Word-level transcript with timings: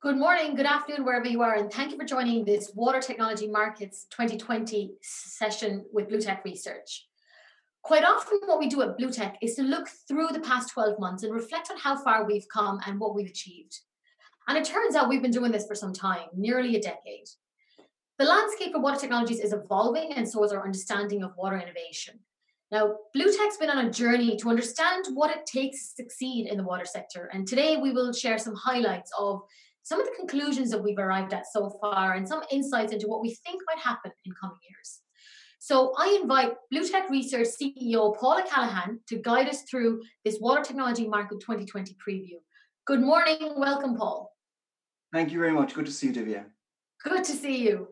Good 0.00 0.16
morning, 0.16 0.54
good 0.54 0.64
afternoon, 0.64 1.04
wherever 1.04 1.26
you 1.26 1.42
are, 1.42 1.56
and 1.56 1.72
thank 1.72 1.90
you 1.90 1.96
for 1.96 2.04
joining 2.04 2.44
this 2.44 2.70
Water 2.76 3.00
Technology 3.00 3.48
Markets 3.48 4.06
2020 4.10 4.92
session 5.02 5.84
with 5.92 6.08
BlueTech 6.08 6.44
Research. 6.44 7.08
Quite 7.82 8.04
often, 8.04 8.38
what 8.46 8.60
we 8.60 8.68
do 8.68 8.80
at 8.82 8.96
BlueTech 8.96 9.34
is 9.42 9.56
to 9.56 9.62
look 9.62 9.88
through 10.06 10.28
the 10.28 10.38
past 10.38 10.70
12 10.70 11.00
months 11.00 11.24
and 11.24 11.34
reflect 11.34 11.72
on 11.72 11.78
how 11.78 11.96
far 11.96 12.24
we've 12.24 12.46
come 12.48 12.78
and 12.86 13.00
what 13.00 13.16
we've 13.16 13.28
achieved. 13.28 13.76
And 14.46 14.56
it 14.56 14.64
turns 14.64 14.94
out 14.94 15.08
we've 15.08 15.20
been 15.20 15.32
doing 15.32 15.50
this 15.50 15.66
for 15.66 15.74
some 15.74 15.92
time, 15.92 16.28
nearly 16.32 16.76
a 16.76 16.80
decade. 16.80 17.26
The 18.20 18.24
landscape 18.24 18.74
for 18.74 18.80
water 18.80 19.00
technologies 19.00 19.40
is 19.40 19.52
evolving, 19.52 20.12
and 20.12 20.28
so 20.28 20.44
is 20.44 20.52
our 20.52 20.64
understanding 20.64 21.24
of 21.24 21.32
water 21.36 21.56
innovation. 21.56 22.20
Now, 22.70 22.98
BlueTech's 23.16 23.56
been 23.56 23.70
on 23.70 23.86
a 23.86 23.90
journey 23.90 24.36
to 24.36 24.50
understand 24.50 25.06
what 25.14 25.36
it 25.36 25.44
takes 25.44 25.88
to 25.88 26.04
succeed 26.04 26.46
in 26.46 26.56
the 26.56 26.62
water 26.62 26.84
sector, 26.84 27.28
and 27.32 27.48
today 27.48 27.78
we 27.78 27.90
will 27.90 28.12
share 28.12 28.38
some 28.38 28.54
highlights 28.54 29.10
of 29.18 29.42
some 29.88 30.00
of 30.02 30.06
the 30.06 30.12
conclusions 30.18 30.70
that 30.70 30.84
we've 30.84 30.98
arrived 30.98 31.32
at 31.32 31.50
so 31.50 31.70
far 31.80 32.12
and 32.12 32.28
some 32.28 32.42
insights 32.52 32.92
into 32.92 33.06
what 33.06 33.22
we 33.22 33.34
think 33.46 33.62
might 33.66 33.82
happen 33.82 34.12
in 34.26 34.32
coming 34.38 34.58
years. 34.68 35.00
So 35.60 35.94
I 35.96 36.18
invite 36.20 36.52
BlueTech 36.72 37.08
Research 37.08 37.48
CEO 37.60 38.14
Paul 38.14 38.38
O'Callaghan 38.38 39.00
to 39.08 39.16
guide 39.16 39.48
us 39.48 39.62
through 39.62 40.02
this 40.26 40.36
Water 40.40 40.62
Technology 40.62 41.08
Market 41.08 41.40
2020 41.40 41.96
preview. 42.06 42.36
Good 42.86 43.00
morning. 43.00 43.54
Welcome, 43.56 43.96
Paul. 43.96 44.30
Thank 45.10 45.32
you 45.32 45.38
very 45.38 45.52
much. 45.52 45.72
Good 45.72 45.86
to 45.86 45.92
see 45.92 46.08
you, 46.08 46.12
Divya. 46.12 46.44
Good 47.02 47.24
to 47.24 47.32
see 47.32 47.56
you. 47.56 47.88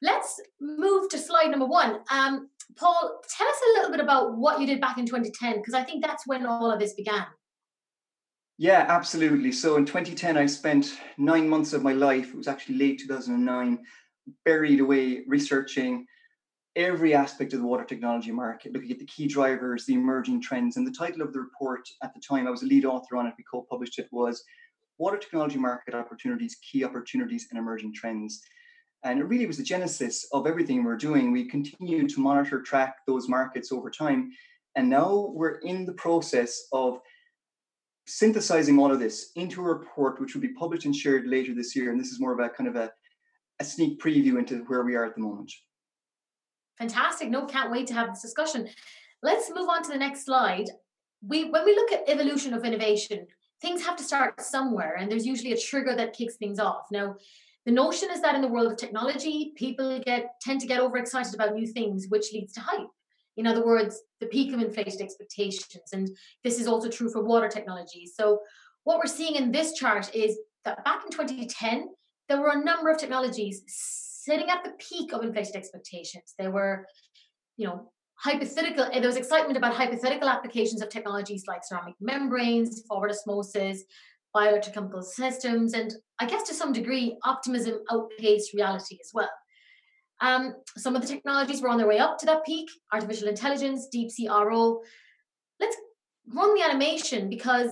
Let's 0.00 0.40
move 0.62 1.10
to 1.10 1.18
slide 1.18 1.50
number 1.50 1.66
one. 1.66 1.98
Um, 2.10 2.48
Paul, 2.76 3.20
tell 3.36 3.48
us 3.48 3.60
a 3.66 3.78
little 3.78 3.90
bit 3.90 4.00
about 4.00 4.38
what 4.38 4.60
you 4.60 4.66
did 4.66 4.80
back 4.80 4.96
in 4.96 5.04
2010, 5.04 5.56
because 5.56 5.74
I 5.74 5.82
think 5.82 6.02
that's 6.02 6.26
when 6.26 6.46
all 6.46 6.70
of 6.70 6.80
this 6.80 6.94
began. 6.94 7.26
Yeah, 8.58 8.86
absolutely. 8.88 9.52
So 9.52 9.76
in 9.76 9.86
2010, 9.86 10.36
I 10.36 10.46
spent 10.46 10.98
nine 11.16 11.48
months 11.48 11.72
of 11.72 11.82
my 11.84 11.92
life, 11.92 12.30
it 12.30 12.36
was 12.36 12.48
actually 12.48 12.76
late 12.76 12.98
2009, 12.98 13.78
buried 14.44 14.80
away 14.80 15.22
researching 15.28 16.06
every 16.74 17.14
aspect 17.14 17.52
of 17.52 17.60
the 17.60 17.66
water 17.66 17.84
technology 17.84 18.32
market, 18.32 18.72
looking 18.72 18.90
at 18.90 18.98
the 18.98 19.06
key 19.06 19.26
drivers, 19.28 19.86
the 19.86 19.94
emerging 19.94 20.42
trends. 20.42 20.76
And 20.76 20.86
the 20.86 20.92
title 20.92 21.22
of 21.22 21.32
the 21.32 21.40
report 21.40 21.88
at 22.02 22.12
the 22.14 22.20
time, 22.20 22.46
I 22.46 22.50
was 22.50 22.62
a 22.62 22.66
lead 22.66 22.84
author 22.84 23.16
on 23.16 23.26
it, 23.26 23.34
we 23.38 23.44
co 23.50 23.64
published 23.70 23.98
it, 23.98 24.08
was 24.10 24.42
Water 24.98 25.18
Technology 25.18 25.58
Market 25.58 25.94
Opportunities, 25.94 26.56
Key 26.56 26.84
Opportunities 26.84 27.46
and 27.50 27.58
Emerging 27.58 27.94
Trends. 27.94 28.40
And 29.04 29.20
it 29.20 29.24
really 29.24 29.46
was 29.46 29.56
the 29.58 29.62
genesis 29.62 30.26
of 30.32 30.48
everything 30.48 30.82
we're 30.82 30.96
doing. 30.96 31.30
We 31.30 31.48
continue 31.48 32.08
to 32.08 32.20
monitor, 32.20 32.60
track 32.60 32.96
those 33.06 33.28
markets 33.28 33.70
over 33.70 33.88
time. 33.88 34.32
And 34.74 34.90
now 34.90 35.30
we're 35.32 35.58
in 35.60 35.84
the 35.86 35.92
process 35.92 36.66
of 36.72 37.00
synthesizing 38.08 38.78
all 38.78 38.90
of 38.90 38.98
this 38.98 39.32
into 39.36 39.60
a 39.60 39.64
report 39.64 40.20
which 40.20 40.34
will 40.34 40.40
be 40.40 40.54
published 40.54 40.86
and 40.86 40.96
shared 40.96 41.26
later 41.26 41.54
this 41.54 41.76
year. 41.76 41.90
And 41.90 42.00
this 42.00 42.08
is 42.08 42.20
more 42.20 42.32
of 42.32 42.40
a 42.40 42.48
kind 42.48 42.68
of 42.68 42.74
a, 42.74 42.90
a 43.60 43.64
sneak 43.64 44.00
preview 44.00 44.38
into 44.38 44.64
where 44.64 44.82
we 44.82 44.96
are 44.96 45.04
at 45.04 45.14
the 45.14 45.20
moment. 45.20 45.52
Fantastic. 46.78 47.28
No, 47.28 47.44
can't 47.44 47.70
wait 47.70 47.86
to 47.88 47.94
have 47.94 48.08
this 48.08 48.22
discussion. 48.22 48.68
Let's 49.22 49.50
move 49.50 49.68
on 49.68 49.82
to 49.82 49.90
the 49.90 49.98
next 49.98 50.24
slide. 50.24 50.66
We 51.26 51.50
when 51.50 51.64
we 51.64 51.74
look 51.74 51.92
at 51.92 52.08
evolution 52.08 52.54
of 52.54 52.64
innovation, 52.64 53.26
things 53.60 53.84
have 53.84 53.96
to 53.96 54.04
start 54.04 54.40
somewhere, 54.40 54.96
and 54.98 55.10
there's 55.10 55.26
usually 55.26 55.52
a 55.52 55.58
trigger 55.58 55.94
that 55.96 56.12
kicks 56.12 56.36
things 56.36 56.60
off. 56.60 56.86
Now, 56.92 57.16
the 57.66 57.72
notion 57.72 58.10
is 58.12 58.22
that 58.22 58.36
in 58.36 58.40
the 58.40 58.48
world 58.48 58.70
of 58.70 58.78
technology, 58.78 59.52
people 59.56 60.00
get 60.06 60.40
tend 60.40 60.60
to 60.60 60.68
get 60.68 60.80
overexcited 60.80 61.34
about 61.34 61.54
new 61.54 61.66
things, 61.66 62.06
which 62.08 62.32
leads 62.32 62.52
to 62.54 62.60
hype. 62.60 62.86
In 63.38 63.46
other 63.46 63.64
words, 63.64 64.02
the 64.20 64.26
peak 64.26 64.52
of 64.52 64.60
inflated 64.60 65.00
expectations. 65.00 65.92
And 65.92 66.08
this 66.44 66.60
is 66.60 66.66
also 66.66 66.90
true 66.90 67.10
for 67.10 67.22
water 67.22 67.48
technologies. 67.48 68.14
So, 68.16 68.40
what 68.84 68.98
we're 68.98 69.06
seeing 69.06 69.36
in 69.36 69.52
this 69.52 69.74
chart 69.74 70.14
is 70.14 70.38
that 70.64 70.84
back 70.84 71.04
in 71.04 71.10
2010, 71.10 71.88
there 72.28 72.40
were 72.40 72.50
a 72.50 72.64
number 72.64 72.90
of 72.90 72.98
technologies 72.98 73.62
sitting 73.66 74.50
at 74.50 74.64
the 74.64 74.72
peak 74.78 75.12
of 75.12 75.22
inflated 75.22 75.56
expectations. 75.56 76.34
There 76.38 76.50
were, 76.50 76.86
you 77.56 77.66
know, 77.66 77.92
hypothetical, 78.14 78.84
eh, 78.84 79.00
there 79.00 79.08
was 79.08 79.16
excitement 79.16 79.56
about 79.56 79.74
hypothetical 79.74 80.28
applications 80.28 80.82
of 80.82 80.88
technologies 80.88 81.44
like 81.46 81.64
ceramic 81.64 81.94
membranes, 82.00 82.82
forward 82.88 83.10
osmosis, 83.10 83.84
bioelectrochemical 84.36 85.02
systems, 85.02 85.72
and 85.74 85.94
I 86.18 86.26
guess 86.26 86.42
to 86.48 86.54
some 86.54 86.72
degree, 86.72 87.16
optimism 87.24 87.80
outpaced 87.90 88.52
reality 88.52 88.98
as 89.00 89.10
well. 89.14 89.30
Um, 90.20 90.54
some 90.76 90.96
of 90.96 91.02
the 91.02 91.08
technologies 91.08 91.60
were 91.60 91.68
on 91.68 91.78
their 91.78 91.86
way 91.86 91.98
up 91.98 92.18
to 92.18 92.26
that 92.26 92.44
peak 92.44 92.68
artificial 92.92 93.28
intelligence, 93.28 93.88
deep 93.90 94.10
sea 94.10 94.28
RO. 94.28 94.80
Let's 95.60 95.76
run 96.26 96.54
the 96.54 96.62
animation 96.62 97.28
because 97.28 97.70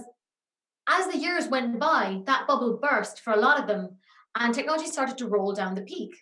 as 0.88 1.08
the 1.08 1.18
years 1.18 1.48
went 1.48 1.78
by, 1.80 2.22
that 2.26 2.46
bubble 2.46 2.78
burst 2.80 3.20
for 3.20 3.32
a 3.32 3.40
lot 3.40 3.58
of 3.58 3.66
them, 3.66 3.96
and 4.38 4.54
technology 4.54 4.86
started 4.86 5.18
to 5.18 5.26
roll 5.26 5.52
down 5.52 5.74
the 5.74 5.82
peak. 5.82 6.14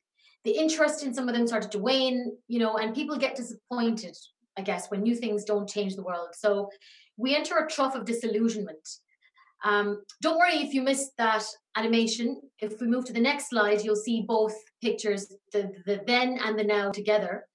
The 0.45 0.53
interest 0.53 1.05
in 1.05 1.15
some 1.15 1.29
of 1.29 1.35
them 1.35 1.47
started 1.47 1.71
to 1.73 1.79
wane, 1.79 2.37
you 2.49 2.59
know, 2.59 2.77
and 2.77 2.95
people 2.95 3.17
get 3.17 3.37
disappointed, 3.37 4.17
I 4.57 4.63
guess, 4.63 4.91
when 4.91 5.03
new 5.03 5.15
things 5.15 5.45
don't 5.45 5.69
change 5.69 5.97
the 5.97 6.03
world. 6.03 6.29
So 6.33 6.71
we 7.17 7.35
enter 7.35 7.59
a 7.59 7.69
trough 7.69 7.95
of 7.95 8.05
disillusionment. 8.05 8.89
Um, 9.65 10.03
don't 10.21 10.39
worry 10.39 10.57
if 10.57 10.75
you 10.75 10.83
missed 10.83 11.13
that 11.17 11.45
animation. 11.77 12.41
If 12.61 12.81
we 12.81 12.87
move 12.87 13.07
to 13.07 13.15
the 13.15 13.21
next 13.21 13.49
slide, 13.49 13.83
you'll 13.83 13.97
see 13.97 14.25
both 14.29 14.55
pictures, 14.83 15.33
the, 15.53 15.73
the 15.87 16.03
then 16.07 16.39
and 16.45 16.59
the 16.59 16.65
now 16.65 16.91
together. 16.91 17.47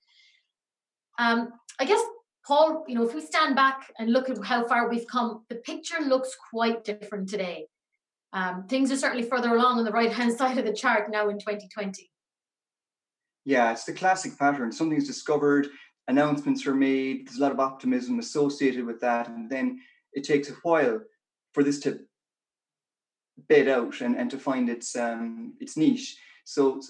Um, 1.20 1.50
I 1.80 1.86
guess, 1.86 2.02
Paul, 2.48 2.84
you 2.88 2.96
know, 2.96 3.08
if 3.08 3.14
we 3.14 3.22
stand 3.22 3.56
back 3.56 3.92
and 4.00 4.12
look 4.12 4.30
at 4.30 4.44
how 4.44 4.68
far 4.68 4.90
we've 4.90 5.08
come, 5.08 5.46
the 5.50 5.58
picture 5.58 6.02
looks 6.02 6.36
quite 6.52 6.84
different 6.84 7.30
today. 7.30 7.68
Um, 8.34 8.66
things 8.68 8.92
are 8.92 8.98
certainly 8.98 9.28
further 9.28 9.56
along 9.56 9.78
on 9.78 9.86
the 9.86 9.92
right 9.92 10.12
hand 10.12 10.34
side 10.38 10.58
of 10.58 10.66
the 10.66 10.74
chart 10.74 11.12
now 11.12 11.30
in 11.30 11.38
2020. 11.38 12.10
Yeah, 13.46 13.72
it's 13.72 13.86
the 13.86 13.94
classic 13.94 14.38
pattern. 14.38 14.72
Something's 14.72 15.08
discovered, 15.08 15.68
announcements 16.08 16.66
are 16.66 16.76
made, 16.76 17.28
there's 17.28 17.38
a 17.38 17.42
lot 17.42 17.52
of 17.52 17.60
optimism 17.60 18.18
associated 18.18 18.86
with 18.86 19.00
that, 19.02 19.28
and 19.28 19.50
then 19.50 19.80
it 20.14 20.24
takes 20.24 20.50
a 20.50 20.54
while 20.64 21.00
for 21.54 21.64
this 21.64 21.80
to 21.82 22.00
bed 23.48 23.68
out 23.68 24.02
and, 24.02 24.16
and 24.18 24.30
to 24.32 24.38
find 24.38 24.70
its 24.70 24.96
um, 24.96 25.54
its 25.60 25.78
niche. 25.78 26.18
So 26.46 26.82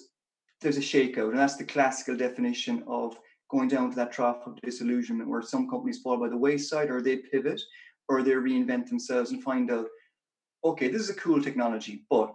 there's 0.61 0.77
a 0.77 0.81
shakeout, 0.81 1.29
and 1.29 1.37
that's 1.37 1.55
the 1.55 1.63
classical 1.63 2.15
definition 2.15 2.83
of 2.87 3.17
going 3.49 3.67
down 3.67 3.89
to 3.89 3.95
that 3.95 4.11
trough 4.11 4.45
of 4.45 4.59
disillusionment, 4.61 5.29
where 5.29 5.41
some 5.41 5.69
companies 5.69 5.99
fall 5.99 6.17
by 6.17 6.29
the 6.29 6.37
wayside, 6.37 6.89
or 6.89 7.01
they 7.01 7.17
pivot, 7.17 7.61
or 8.07 8.21
they 8.21 8.31
reinvent 8.31 8.87
themselves 8.87 9.31
and 9.31 9.43
find 9.43 9.71
out, 9.71 9.87
okay, 10.63 10.87
this 10.87 11.01
is 11.01 11.09
a 11.09 11.15
cool 11.15 11.41
technology, 11.41 12.05
but 12.09 12.33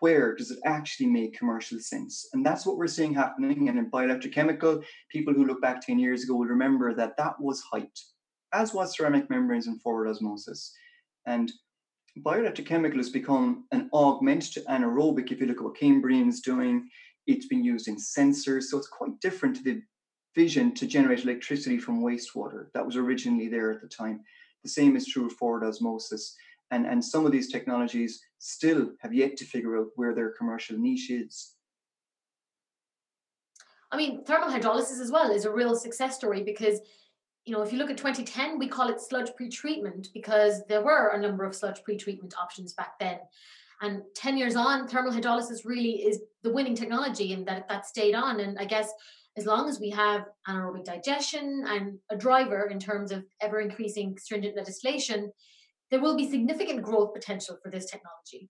where 0.00 0.34
does 0.34 0.50
it 0.50 0.58
actually 0.64 1.06
make 1.06 1.38
commercial 1.38 1.80
sense? 1.80 2.28
And 2.32 2.44
that's 2.44 2.66
what 2.66 2.76
we're 2.76 2.86
seeing 2.86 3.14
happening. 3.14 3.68
And 3.68 3.78
in 3.78 3.90
bioelectrochemical, 3.90 4.84
people 5.10 5.32
who 5.32 5.46
look 5.46 5.62
back 5.62 5.80
10 5.80 5.98
years 5.98 6.24
ago 6.24 6.34
will 6.34 6.46
remember 6.46 6.94
that 6.94 7.16
that 7.16 7.40
was 7.40 7.62
hyped, 7.72 8.00
as 8.52 8.74
was 8.74 8.96
ceramic 8.96 9.30
membranes 9.30 9.66
and 9.66 9.80
forward 9.80 10.08
osmosis. 10.08 10.72
And 11.26 11.52
bioelectrochemical 12.20 12.96
has 12.96 13.10
become 13.10 13.64
an 13.72 13.90
augment 13.92 14.42
to 14.54 14.60
anaerobic. 14.62 15.30
If 15.30 15.40
you 15.40 15.46
look 15.46 15.58
at 15.58 15.64
what 15.64 15.76
Cambrian's 15.76 16.40
doing, 16.40 16.88
it's 17.26 17.46
been 17.46 17.64
used 17.64 17.88
in 17.88 17.96
sensors. 17.96 18.64
So 18.64 18.78
it's 18.78 18.88
quite 18.88 19.20
different 19.20 19.56
to 19.56 19.62
the 19.62 19.82
vision 20.34 20.74
to 20.74 20.86
generate 20.86 21.24
electricity 21.24 21.78
from 21.78 22.02
wastewater 22.02 22.66
that 22.74 22.84
was 22.84 22.96
originally 22.96 23.48
there 23.48 23.72
at 23.72 23.80
the 23.80 23.88
time. 23.88 24.20
The 24.62 24.70
same 24.70 24.96
is 24.96 25.06
true 25.06 25.30
forward 25.30 25.64
osmosis. 25.64 26.36
And, 26.70 26.86
and 26.86 27.04
some 27.04 27.24
of 27.24 27.32
these 27.32 27.50
technologies 27.50 28.20
still 28.38 28.90
have 29.00 29.14
yet 29.14 29.36
to 29.38 29.44
figure 29.44 29.78
out 29.78 29.88
where 29.96 30.14
their 30.14 30.30
commercial 30.30 30.78
niche 30.78 31.10
is. 31.10 31.54
I 33.92 33.96
mean, 33.96 34.24
thermal 34.24 34.48
hydrolysis 34.48 35.00
as 35.00 35.12
well 35.12 35.30
is 35.30 35.44
a 35.44 35.50
real 35.50 35.76
success 35.76 36.16
story 36.16 36.42
because 36.42 36.80
you 37.46 37.52
know, 37.52 37.62
if 37.62 37.72
you 37.72 37.78
look 37.78 37.90
at 37.90 37.96
2010, 37.96 38.58
we 38.58 38.66
call 38.66 38.88
it 38.88 39.00
sludge 39.00 39.30
pretreatment 39.40 40.08
because 40.12 40.62
there 40.68 40.82
were 40.82 41.12
a 41.14 41.20
number 41.20 41.44
of 41.44 41.54
sludge 41.54 41.80
pretreatment 41.88 42.36
options 42.36 42.72
back 42.74 42.98
then. 42.98 43.18
And 43.80 44.02
10 44.16 44.36
years 44.36 44.56
on, 44.56 44.88
thermal 44.88 45.12
hydrolysis 45.12 45.64
really 45.64 46.04
is 46.04 46.20
the 46.42 46.52
winning 46.52 46.74
technology 46.74 47.32
and 47.32 47.46
that 47.46 47.68
that 47.68 47.86
stayed 47.86 48.14
on. 48.14 48.40
And 48.40 48.58
I 48.58 48.64
guess 48.64 48.90
as 49.36 49.46
long 49.46 49.68
as 49.68 49.78
we 49.78 49.90
have 49.90 50.24
anaerobic 50.48 50.84
digestion 50.84 51.64
and 51.68 51.98
a 52.10 52.16
driver 52.16 52.68
in 52.70 52.80
terms 52.80 53.12
of 53.12 53.24
ever 53.40 53.60
increasing 53.60 54.16
stringent 54.18 54.56
legislation, 54.56 55.30
there 55.90 56.00
will 56.00 56.16
be 56.16 56.28
significant 56.28 56.82
growth 56.82 57.14
potential 57.14 57.58
for 57.62 57.70
this 57.70 57.88
technology. 57.88 58.48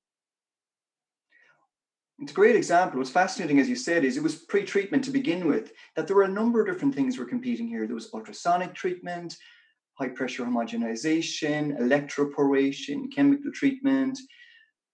It's 2.19 2.33
a 2.33 2.35
great 2.35 2.57
example. 2.57 2.99
What's 2.99 3.11
fascinating, 3.11 3.61
as 3.61 3.69
you 3.69 3.77
said, 3.77 4.03
is 4.03 4.17
it 4.17 4.23
was 4.23 4.37
pre-treatment 4.37 5.05
to 5.05 5.11
begin 5.11 5.47
with. 5.47 5.73
That 5.97 6.07
there 6.07 6.17
were 6.17 6.23
a 6.23 6.29
number 6.29 6.61
of 6.61 6.67
different 6.67 6.95
things 6.95 7.19
were 7.19 7.27
competing 7.27 7.69
here. 7.69 7.87
There 7.87 7.95
was 7.95 8.13
ultrasonic 8.13 8.75
treatment, 8.75 9.37
high 9.99 10.09
pressure 10.09 10.45
homogenization, 10.45 11.79
electroporation, 11.79 13.13
chemical 13.15 13.53
treatment. 13.53 14.19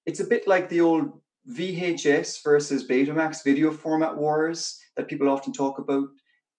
It's 0.04 0.18
a 0.18 0.26
bit 0.26 0.48
like 0.48 0.68
the 0.68 0.80
old 0.80 1.20
VHS 1.48 2.42
versus 2.42 2.88
Betamax 2.88 3.44
video 3.44 3.70
format 3.70 4.16
wars 4.16 4.78
that 4.96 5.08
people 5.08 5.28
often 5.28 5.52
talk 5.52 5.78
about, 5.78 6.08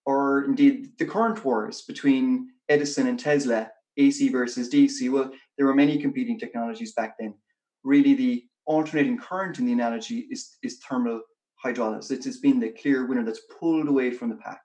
or 0.06 0.44
indeed 0.44 0.92
the 0.98 1.06
current 1.06 1.44
wars 1.44 1.82
between 1.82 2.48
Edison 2.70 3.06
and 3.06 3.18
Tesla, 3.18 3.70
AC 3.98 4.30
versus 4.30 4.70
DC. 4.70 5.10
Well, 5.10 5.30
there 5.56 5.66
were 5.66 5.74
many 5.74 5.98
competing 5.98 6.38
technologies 6.38 6.94
back 6.94 7.16
then. 7.18 7.34
Really, 7.82 8.14
the 8.14 8.44
alternating 8.66 9.18
current 9.18 9.58
in 9.58 9.66
the 9.66 9.72
analogy 9.72 10.26
is, 10.30 10.56
is 10.62 10.78
thermal 10.78 11.20
hydrolysis. 11.64 12.10
It's, 12.10 12.26
it's 12.26 12.38
been 12.38 12.60
the 12.60 12.70
clear 12.70 13.06
winner 13.06 13.24
that's 13.24 13.42
pulled 13.58 13.88
away 13.88 14.10
from 14.10 14.30
the 14.30 14.36
pack. 14.36 14.60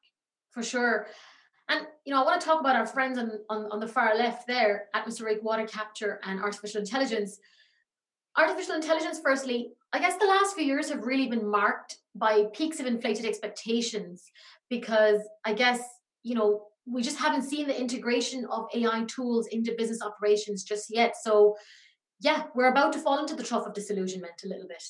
For 0.51 0.63
sure. 0.63 1.07
And 1.69 1.86
you 2.06 2.13
know, 2.13 2.22
I 2.22 2.25
want 2.25 2.42
to 2.42 2.46
talk 2.46 2.60
about 2.60 2.75
our 2.75 2.86
friends 2.86 3.18
on, 3.18 3.31
on, 3.50 3.68
on 3.72 3.80
the 3.80 3.88
far 3.88 4.16
left 4.16 4.48
there, 4.48 4.86
atmospheric 4.96 5.44
water 5.44 5.68
capture 5.68 6.19
and 6.24 6.42
artificial 6.42 6.81
intelligence. 6.81 7.40
Artificial 8.38 8.75
intelligence, 8.75 9.19
firstly, 9.24 9.72
I 9.94 10.00
guess 10.00 10.18
the 10.18 10.25
last 10.25 10.56
few 10.56 10.66
years 10.66 10.90
have 10.90 11.06
really 11.06 11.28
been 11.28 11.48
marked 11.50 11.98
by 12.16 12.45
peaks 12.54 12.80
of 12.80 12.86
inflated 12.86 13.25
expectations 13.25 14.24
because 14.69 15.22
I 15.45 15.54
guess, 15.54 15.81
you 16.24 16.36
know, 16.36 16.63
we 16.86 17.02
just 17.04 17.18
haven't 17.18 17.44
seen 17.44 17.68
the 17.68 17.80
integration 17.80 18.45
of 18.45 18.68
AI 18.74 19.04
tools 19.07 19.48
into 19.48 19.75
business 19.78 20.02
operations 20.02 20.63
just 20.63 20.88
yet. 20.90 21.16
So, 21.22 21.56
yeah, 22.19 22.44
we're 22.54 22.71
about 22.71 22.94
to 22.94 23.00
fall 23.00 23.19
into 23.19 23.36
the 23.36 23.44
trough 23.44 23.66
of 23.66 23.74
disillusionment 23.74 24.42
a 24.44 24.48
little 24.48 24.68
bit. 24.68 24.83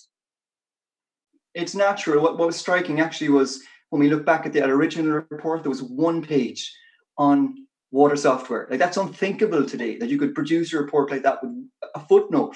It's 1.54 1.76
natural. 1.76 2.22
What, 2.22 2.38
what 2.38 2.48
was 2.48 2.56
striking 2.56 3.00
actually 3.00 3.30
was 3.30 3.62
when 3.90 4.00
we 4.00 4.10
look 4.10 4.26
back 4.26 4.46
at 4.46 4.54
the 4.54 4.64
original 4.66 5.24
report, 5.30 5.64
there 5.64 5.70
was 5.70 5.84
one 5.84 6.22
page 6.24 6.72
on 7.18 7.56
water 7.92 8.16
software. 8.16 8.68
Like 8.70 8.80
that's 8.80 8.98
unthinkable 8.98 9.66
today 9.66 9.98
that 9.98 10.10
you 10.10 10.18
could 10.18 10.36
produce 10.36 10.74
a 10.74 10.78
report 10.78 11.12
like 11.12 11.24
that 11.24 11.44
with 11.44 11.52
a 11.96 12.00
footnote 12.00 12.56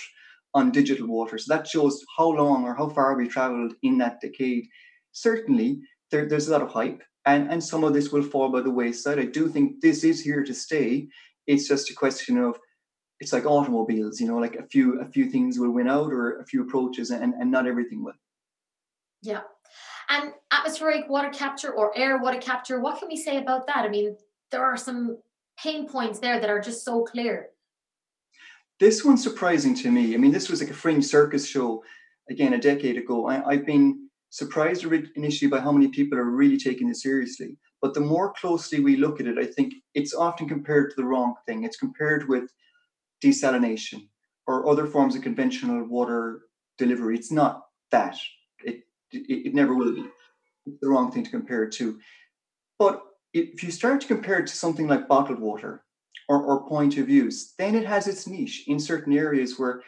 on 0.54 0.72
digital 0.72 1.08
water. 1.08 1.38
So 1.38 1.54
that 1.54 1.68
shows 1.68 2.04
how 2.18 2.30
long 2.30 2.66
or 2.66 2.75
how 2.75 2.90
far 2.90 3.16
we 3.16 3.28
traveled 3.28 3.74
in 3.81 3.98
that 3.98 4.22
decade. 4.22 4.68
Certainly, 5.12 5.81
there, 6.12 6.28
there's 6.28 6.48
a 6.48 6.52
lot 6.52 6.62
of 6.62 6.70
hype, 6.70 7.02
and, 7.25 7.52
and 7.52 7.64
some 7.64 7.84
of 7.84 7.94
this 7.94 8.12
will 8.12 8.22
fall 8.22 8.50
by 8.50 8.62
the 8.62 8.70
wayside. 8.70 9.20
I 9.20 9.25
do 9.25 9.48
think 9.48 9.81
this 9.81 10.04
is 10.04 10.22
here 10.22 10.44
to 10.44 10.54
stay. 10.54 11.08
It's 11.48 11.68
just 11.68 11.90
a 11.90 11.96
question 11.96 12.38
of 12.38 12.60
it's 13.24 13.31
like 13.31 13.46
automobiles, 13.46 14.20
you 14.20 14.28
know, 14.28 14.38
like 14.38 14.56
a 14.58 14.68
few 14.68 15.00
a 15.00 15.06
few 15.06 15.30
things 15.30 15.58
will 15.58 15.72
win 15.72 15.88
out 15.88 16.12
or 16.12 16.40
a 16.40 16.46
few 16.46 16.62
approaches, 16.62 17.10
and, 17.10 17.34
and 17.34 17.50
not 17.50 17.66
everything 17.66 18.04
will. 18.04 18.20
Yeah. 19.22 19.42
And 20.10 20.34
atmospheric 20.52 21.10
water 21.10 21.30
capture 21.30 21.72
or 21.72 21.98
air 21.98 22.18
water 22.18 22.40
capture, 22.40 22.81
what 22.81 23.00
can 23.00 23.08
we 23.08 23.16
say 23.16 23.38
about 23.38 23.66
that? 23.68 23.86
I 23.86 23.88
mean, 23.88 24.18
there 24.52 24.64
are 24.64 24.75
some 24.75 25.18
pain 25.58 25.88
points 25.88 26.20
there 26.20 26.42
that 26.42 26.50
are 26.50 26.60
just 26.60 26.84
so 26.84 27.04
clear. 27.06 27.48
This 28.81 29.06
one's 29.06 29.24
surprising 29.24 29.74
to 29.75 29.90
me. 29.90 30.14
I 30.14 30.18
mean, 30.18 30.34
this 30.34 30.50
was 30.50 30.62
like 30.62 30.72
a 30.72 30.81
fringe 30.84 31.06
circus 31.06 31.48
show 31.48 31.81
again 32.30 32.54
a 32.54 32.58
decade 32.60 32.98
ago. 32.98 33.28
I, 33.28 33.56
have 33.56 33.66
been 33.66 34.10
surprised 34.31 34.84
initially 35.16 35.50
by 35.50 35.62
how 35.62 35.72
many 35.72 35.88
people 35.88 36.18
are 36.18 36.30
really 36.30 36.58
taking 36.58 36.90
this 36.90 37.04
seriously. 37.04 37.58
But 37.81 37.94
the 37.94 38.02
more 38.02 38.34
closely 38.34 38.81
we 38.81 38.98
look 38.98 39.22
at 39.22 39.28
it, 39.28 39.38
I 39.38 39.46
think 39.46 39.74
it's 39.94 40.14
often 40.14 40.50
compared 40.50 40.90
to 40.90 40.96
the 40.98 41.06
wrong 41.06 41.36
thing. 41.46 41.64
It's 41.64 41.78
compared 41.78 42.28
with 42.28 42.50
desalination 43.24 44.08
or 44.48 44.70
other 44.70 44.86
forms 44.88 45.16
of 45.16 45.22
conventional 45.22 45.84
water 45.88 46.42
delivery. 46.78 47.16
It's 47.16 47.31
not 47.31 47.64
that. 47.92 48.18
It 48.64 48.81
it, 49.12 49.48
it 49.48 49.54
never 49.54 49.75
will 49.75 49.94
be. 49.96 50.06
It's 50.66 50.80
the 50.81 50.90
wrong 50.90 51.12
thing 51.12 51.24
to 51.24 51.31
compare 51.31 51.64
it 51.64 51.72
to. 51.74 52.00
But 52.80 53.02
if 53.34 53.64
you 53.64 53.72
start 53.72 54.02
to 54.02 54.08
compare 54.08 54.40
it 54.40 54.48
to 54.48 54.56
something 54.56 54.88
like 54.88 55.08
bottled 55.08 55.40
water, 55.40 55.84
or, 56.30 56.42
or 56.44 56.68
point 56.68 56.98
of 56.98 57.10
use, 57.10 57.54
then 57.58 57.75
it 57.75 57.86
has 57.86 58.08
its 58.08 58.28
niche 58.28 58.64
in 58.68 58.80
certain 58.80 59.14
areas 59.14 59.60
where 59.60 59.81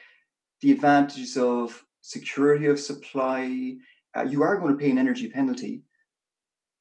the 0.62 0.72
advantages 0.72 1.38
of 1.38 1.84
security 2.02 2.68
of 2.68 2.80
supply, 2.80 3.76
uh, 4.16 4.24
you 4.24 4.44
are 4.44 4.58
going 4.58 4.72
to 4.72 4.80
pay 4.80 4.92
an 4.92 4.98
energy 4.98 5.30
penalty. 5.30 5.84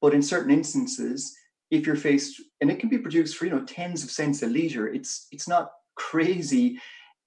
But 0.01 0.13
in 0.13 0.21
certain 0.21 0.51
instances, 0.51 1.35
if 1.71 1.87
you're 1.87 1.95
faced, 1.95 2.41
and 2.61 2.69
it 2.69 2.79
can 2.79 2.89
be 2.89 2.97
produced 2.97 3.37
for 3.37 3.45
you 3.45 3.51
know 3.51 3.63
tens 3.63 4.03
of 4.03 4.11
cents 4.11 4.43
a 4.43 4.47
liter, 4.47 4.87
it's 4.87 5.27
it's 5.31 5.47
not 5.47 5.71
crazy 5.95 6.79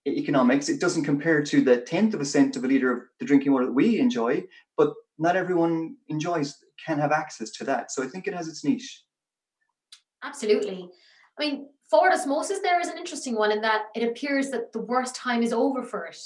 economics. 0.06 0.68
It 0.68 0.80
doesn't 0.80 1.04
compare 1.04 1.42
to 1.42 1.60
the 1.60 1.80
tenth 1.80 2.14
of 2.14 2.20
a 2.20 2.24
cent 2.24 2.56
of 2.56 2.64
a 2.64 2.66
liter 2.66 2.92
of 2.92 3.02
the 3.18 3.26
drinking 3.26 3.52
water 3.52 3.66
that 3.66 3.72
we 3.72 3.98
enjoy, 3.98 4.44
but 4.76 4.94
not 5.18 5.36
everyone 5.36 5.96
enjoys 6.08 6.56
can 6.84 6.98
have 6.98 7.12
access 7.12 7.50
to 7.50 7.64
that. 7.64 7.90
So 7.90 8.02
I 8.02 8.06
think 8.06 8.26
it 8.26 8.34
has 8.34 8.48
its 8.48 8.64
niche. 8.64 9.02
Absolutely. 10.22 10.88
I 11.38 11.40
mean, 11.40 11.68
forward 11.90 12.12
osmosis 12.12 12.60
there 12.60 12.80
is 12.80 12.88
an 12.88 12.98
interesting 12.98 13.36
one 13.36 13.52
in 13.52 13.60
that 13.62 13.86
it 13.94 14.02
appears 14.02 14.50
that 14.50 14.72
the 14.72 14.80
worst 14.80 15.14
time 15.14 15.42
is 15.42 15.52
over 15.52 15.82
for 15.82 16.06
it. 16.06 16.18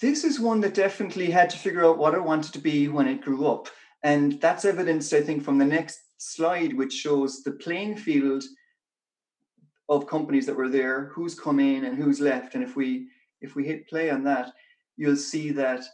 This 0.00 0.24
is 0.24 0.40
one 0.40 0.60
that 0.60 0.74
definitely 0.74 1.30
had 1.30 1.50
to 1.50 1.58
figure 1.58 1.84
out 1.84 1.98
what 1.98 2.14
it 2.14 2.22
wanted 2.22 2.52
to 2.54 2.58
be 2.58 2.88
when 2.88 3.06
it 3.06 3.20
grew 3.20 3.46
up. 3.46 3.68
And 4.02 4.40
that's 4.40 4.64
evidenced, 4.64 5.12
I 5.12 5.20
think, 5.20 5.42
from 5.42 5.58
the 5.58 5.64
next 5.64 6.00
slide, 6.18 6.74
which 6.74 6.92
shows 6.92 7.42
the 7.42 7.52
playing 7.52 7.96
field 7.96 8.44
of 9.88 10.06
companies 10.06 10.46
that 10.46 10.56
were 10.56 10.68
there, 10.68 11.06
who's 11.12 11.38
come 11.38 11.60
in 11.60 11.84
and 11.84 11.96
who's 11.96 12.20
left. 12.20 12.54
And 12.54 12.64
if 12.64 12.76
we 12.76 13.08
if 13.40 13.54
we 13.54 13.64
hit 13.66 13.88
play 13.88 14.10
on 14.10 14.24
that, 14.24 14.52
you'll 14.96 15.16
see 15.16 15.50
that 15.52 15.84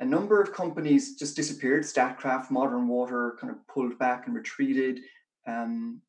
a 0.00 0.04
number 0.04 0.40
of 0.40 0.52
companies 0.52 1.16
just 1.16 1.34
disappeared. 1.34 1.82
Statkraft, 1.82 2.50
Modern 2.50 2.86
Water 2.86 3.36
kind 3.40 3.52
of 3.52 3.66
pulled 3.66 3.98
back 3.98 4.26
and 4.26 4.34
retreated. 4.34 5.00
Um, 5.46 6.00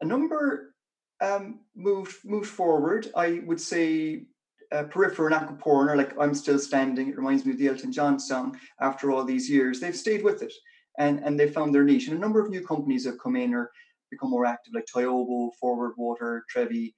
a 0.00 0.04
number 0.04 0.74
um, 1.20 1.60
moved 1.74 2.16
moved 2.24 2.48
forward. 2.48 3.10
I 3.16 3.40
would 3.46 3.60
say 3.60 4.26
uh, 4.70 4.84
Porifera 4.84 5.32
and 5.32 5.58
Aquaporiner, 5.58 5.96
like 5.96 6.18
I'm 6.20 6.34
still 6.34 6.58
standing. 6.58 7.08
It 7.08 7.16
reminds 7.16 7.44
me 7.44 7.52
of 7.52 7.58
the 7.58 7.68
Elton 7.68 7.92
John 7.92 8.20
song. 8.20 8.58
After 8.80 9.10
all 9.10 9.24
these 9.24 9.50
years, 9.50 9.80
they've 9.80 9.96
stayed 9.96 10.22
with 10.22 10.42
it, 10.42 10.52
and 10.98 11.20
and 11.24 11.38
they 11.38 11.48
found 11.48 11.74
their 11.74 11.84
niche. 11.84 12.08
And 12.08 12.16
a 12.16 12.20
number 12.20 12.40
of 12.40 12.50
new 12.50 12.64
companies 12.64 13.06
have 13.06 13.18
come 13.18 13.34
in 13.34 13.54
or 13.54 13.72
become 14.10 14.30
more 14.30 14.46
active, 14.46 14.74
like 14.74 14.86
Toyobo, 14.86 15.50
Forward 15.60 15.92
Water, 15.96 16.44
Trevi. 16.48 16.94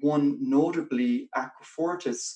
One 0.00 0.38
notably, 0.40 1.28
Aquafortis 1.36 2.34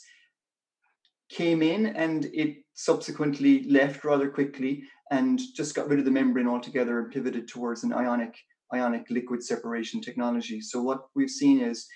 came 1.29 1.63
in 1.63 1.87
and 1.87 2.27
it 2.27 2.59
subsequently 2.75 3.65
left 3.65 4.05
rather 4.05 4.29
quickly 4.29 4.83
and 5.11 5.41
just 5.55 5.75
got 5.75 5.89
rid 5.89 5.99
of 5.99 6.05
the 6.05 6.11
membrane 6.11 6.49
altogether 6.49 6.99
and 6.99 7.11
pivoted 7.11 7.49
towards 7.49 7.85
an 7.85 7.93
ionic 7.93 8.35
ionic 8.75 9.07
liquid 9.11 9.43
separation 9.43 10.01
technology. 10.01 10.61
So 10.61 10.83
what 10.83 11.03
we've 11.15 11.31
seen 11.31 11.61
is 11.61 11.87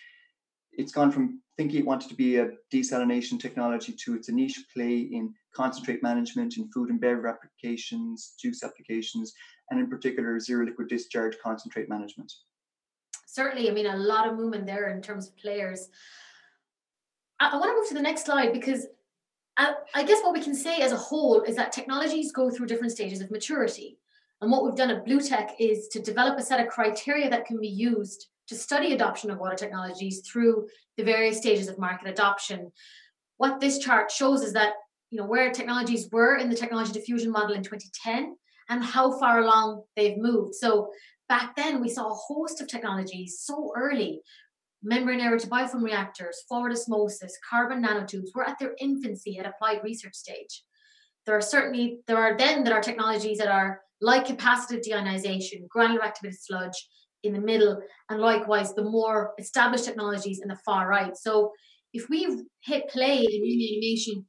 it's 0.73 0.93
gone 0.93 1.11
from 1.11 1.41
thinking 1.57 1.81
it 1.81 1.87
wanted 1.87 2.11
to 2.11 2.15
be 2.15 2.37
a 2.37 2.51
desalination 2.73 3.41
technology 3.41 3.95
to 4.05 4.15
it's 4.15 4.29
a 4.29 4.33
niche 4.33 4.63
play 4.75 4.99
in 4.99 5.33
concentrate 5.55 6.03
management 6.03 6.59
in 6.59 6.69
food 6.71 6.91
and 6.91 7.01
beverage 7.01 7.35
applications, 7.35 8.35
juice 8.39 8.63
applications, 8.63 9.33
and 9.71 9.81
in 9.81 9.89
particular 9.89 10.39
zero 10.39 10.65
liquid 10.65 10.89
discharge 10.89 11.37
concentrate 11.43 11.89
management. 11.89 12.33
Certainly, 13.27 13.71
I 13.71 13.73
mean 13.73 13.87
a 13.87 13.97
lot 13.97 14.29
of 14.29 14.37
movement 14.37 14.67
there 14.67 14.91
in 14.91 15.03
terms 15.03 15.29
of 15.29 15.37
players. 15.37 15.89
I, 17.41 17.51
I 17.53 17.57
want 17.57 17.71
to 17.71 17.75
move 17.75 17.89
to 17.89 17.95
the 17.95 18.03
next 18.03 18.25
slide 18.25 18.53
because 18.53 18.87
I, 19.57 19.75
I 19.95 20.05
guess 20.05 20.23
what 20.23 20.35
we 20.35 20.43
can 20.43 20.55
say 20.55 20.81
as 20.81 20.93
a 20.93 20.97
whole 20.97 21.43
is 21.43 21.57
that 21.57 21.73
technologies 21.73 22.33
go 22.33 22.51
through 22.51 22.67
different 22.67 22.93
stages 22.93 23.21
of 23.21 23.31
maturity. 23.31 23.99
And 24.41 24.51
what 24.51 24.65
we've 24.65 24.75
done 24.75 24.91
at 24.91 25.05
Blue 25.05 25.21
Tech 25.21 25.53
is 25.59 25.89
to 25.89 26.01
develop 26.01 26.39
a 26.39 26.43
set 26.43 26.61
of 26.61 26.69
criteria 26.69 27.31
that 27.31 27.47
can 27.47 27.59
be 27.59 27.69
used 27.69 28.27
to 28.49 28.55
study 28.55 28.93
adoption 28.93 29.31
of 29.31 29.39
water 29.39 29.57
technologies 29.57 30.21
through 30.21 30.69
the 30.97 31.05
various 31.05 31.39
stages 31.39 31.69
of 31.69 31.79
market 31.79 32.09
adoption. 32.09 32.71
What 33.39 33.61
this 33.61 33.79
chart 33.79 34.11
shows 34.11 34.43
is 34.43 34.53
that 34.53 34.75
you 35.11 35.19
know 35.19 35.27
where 35.27 35.51
technologies 35.51 36.09
were 36.11 36.37
in 36.37 36.51
the 36.51 36.57
technology 36.57 36.93
diffusion 36.93 37.31
model 37.31 37.55
in 37.55 37.63
2010 37.63 38.37
and 38.69 38.85
how 38.85 39.19
far 39.19 39.41
along 39.41 39.83
they've 39.97 40.19
moved. 40.19 40.55
So 40.55 40.91
back 41.29 41.57
then 41.57 41.81
we 41.81 41.89
saw 41.89 42.11
a 42.11 42.15
host 42.15 42.61
of 42.61 42.69
technologies 42.69 43.41
so 43.41 43.73
early. 43.77 44.21
Membrane 44.83 45.21
aerated 45.21 45.49
biofilm 45.49 45.83
reactors, 45.83 46.43
forward 46.49 46.73
osmosis, 46.73 47.37
carbon 47.49 47.83
nanotubes 47.83 48.35
were 48.35 48.47
at 48.47 48.59
their 48.59 48.75
infancy 48.81 49.39
at 49.39 49.47
applied 49.47 49.81
research 49.83 50.15
stage. 50.15 50.63
There 51.25 51.37
are 51.37 51.41
certainly 51.41 52.01
there 52.07 52.19
are 52.19 52.37
then 52.37 52.63
there 52.63 52.75
are 52.75 52.83
technologies 52.83 53.39
that 53.39 53.49
are 53.49 53.81
like 54.01 54.27
capacitive 54.27 54.83
deionization, 54.87 55.67
granular 55.69 56.05
activated 56.05 56.39
sludge 56.41 56.89
in 57.23 57.33
the 57.33 57.41
middle, 57.41 57.81
and 58.11 58.21
likewise 58.21 58.75
the 58.75 58.85
more 58.85 59.33
established 59.39 59.85
technologies 59.85 60.41
in 60.41 60.49
the 60.49 60.59
far 60.65 60.89
right. 60.89 61.17
So 61.17 61.53
if 61.93 62.09
we 62.09 62.43
hit 62.63 62.89
play 62.89 63.19
in 63.19 63.25
animation, 63.25 64.27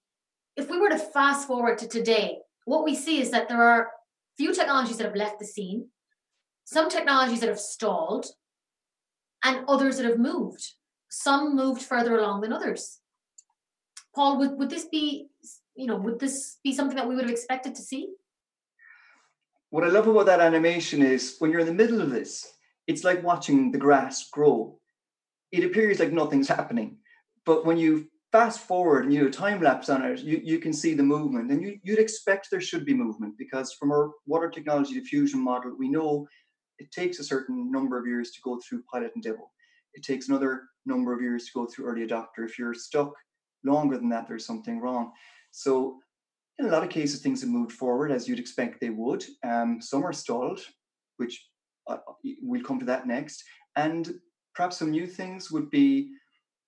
if 0.56 0.70
we 0.70 0.80
were 0.80 0.90
to 0.90 0.98
fast 0.98 1.48
forward 1.48 1.78
to 1.80 1.88
today, 1.88 2.38
what 2.66 2.84
we 2.84 2.96
see 2.96 3.22
is 3.22 3.30
that 3.32 3.48
there 3.48 3.62
are 3.62 3.90
few 4.38 4.54
technologies 4.54 4.98
that 4.98 5.06
have 5.06 5.16
left 5.16 5.40
the 5.40 5.46
scene, 5.46 5.90
some 6.66 6.90
technologies 6.90 7.40
that 7.40 7.50
have 7.50 7.60
stalled, 7.60 8.28
and 9.44 9.66
others 9.68 9.98
that 9.98 10.06
have 10.06 10.20
moved. 10.20 10.74
Some 11.10 11.56
moved 11.56 11.82
further 11.82 12.18
along 12.18 12.42
than 12.42 12.54
others. 12.54 13.00
Paul, 14.14 14.38
would, 14.40 14.58
would 14.58 14.70
this 14.70 14.86
be, 14.86 15.28
you 15.76 15.88
know, 15.88 15.96
would 15.96 16.20
this 16.20 16.58
be 16.64 16.74
something 16.74 16.98
that 16.98 17.08
we 17.08 17.16
would 17.16 17.24
have 17.24 17.32
expected 17.32 17.76
to 17.76 17.82
see? 17.82 18.10
what 19.70 19.84
I 19.84 19.88
love 19.88 20.08
about 20.08 20.28
that 20.28 20.40
animation 20.40 21.02
is 21.02 21.36
when 21.40 21.52
you're 21.52 21.62
in 21.62 21.68
the 21.68 21.74
middle 21.74 22.02
of 22.02 22.10
this, 22.10 22.52
it's 22.88 23.04
like 23.04 23.24
watching 23.24 23.72
the 23.72 23.78
grass 23.78 24.30
grow. 24.30 24.80
It 25.52 25.64
appears 25.64 26.00
like 26.00 26.12
nothing's 26.12 26.48
happening. 26.48 26.98
But 27.46 27.66
when 27.66 27.78
you 27.78 28.08
fast 28.32 28.60
forward 28.60 29.06
and 29.06 29.14
you 29.14 29.22
do 29.22 29.28
a 29.28 29.32
time 29.32 29.62
lapse 29.62 29.90
on 29.90 30.04
it, 30.04 30.20
you, 30.20 30.42
you 30.44 30.60
can 30.60 30.74
see 30.74 30.94
the 30.94 31.04
movement. 31.04 31.52
And 31.52 31.62
you, 31.62 31.80
you'd 31.84 32.00
expect 32.00 32.50
there 32.52 32.62
should 32.62 32.86
be 32.86 32.94
movement 32.94 33.38
because 33.38 33.74
from 33.74 33.92
our 33.92 34.12
water 34.26 34.50
technology 34.50 34.94
diffusion 34.94 35.40
model, 35.40 35.76
we 35.78 35.90
know 35.90 36.28
it 36.80 36.92
takes 36.92 37.20
a 37.20 37.24
certain 37.24 37.72
number 37.72 37.98
of 37.98 38.06
years 38.06 38.32
to 38.32 38.42
go 38.42 38.60
through 38.60 38.84
pilot 38.92 39.12
and 39.16 39.24
demo. 39.24 39.50
It 39.94 40.04
takes 40.04 40.30
another 40.30 40.64
number 40.86 41.14
of 41.14 41.22
years 41.22 41.46
to 41.46 41.52
go 41.54 41.66
through 41.66 41.86
early 41.86 42.06
adopter. 42.06 42.46
If 42.46 42.60
you're 42.60 42.74
stuck 42.74 43.14
longer 43.64 43.98
than 43.98 44.10
that, 44.10 44.28
there's 44.28 44.46
something 44.46 44.80
wrong. 44.80 45.12
So 45.52 46.00
in 46.60 46.66
a 46.66 46.70
lot 46.70 46.84
of 46.84 46.90
cases, 46.90 47.22
things 47.22 47.42
have 47.42 47.50
moved 47.50 47.72
forward 47.72 48.12
as 48.12 48.28
you'd 48.28 48.40
expect 48.40 48.80
they 48.80 48.90
would. 48.90 49.24
Um, 49.44 49.80
some 49.82 50.06
are 50.06 50.14
stalled, 50.14 50.60
which 51.18 51.48
uh, 51.88 51.98
we'll 52.42 52.64
come 52.64 52.80
to 52.80 52.86
that 52.86 53.08
next. 53.08 53.44
And 53.76 54.14
perhaps 54.54 54.78
some 54.78 54.92
new 54.92 55.08
things 55.08 55.52
would 55.52 55.70
be, 55.70 56.12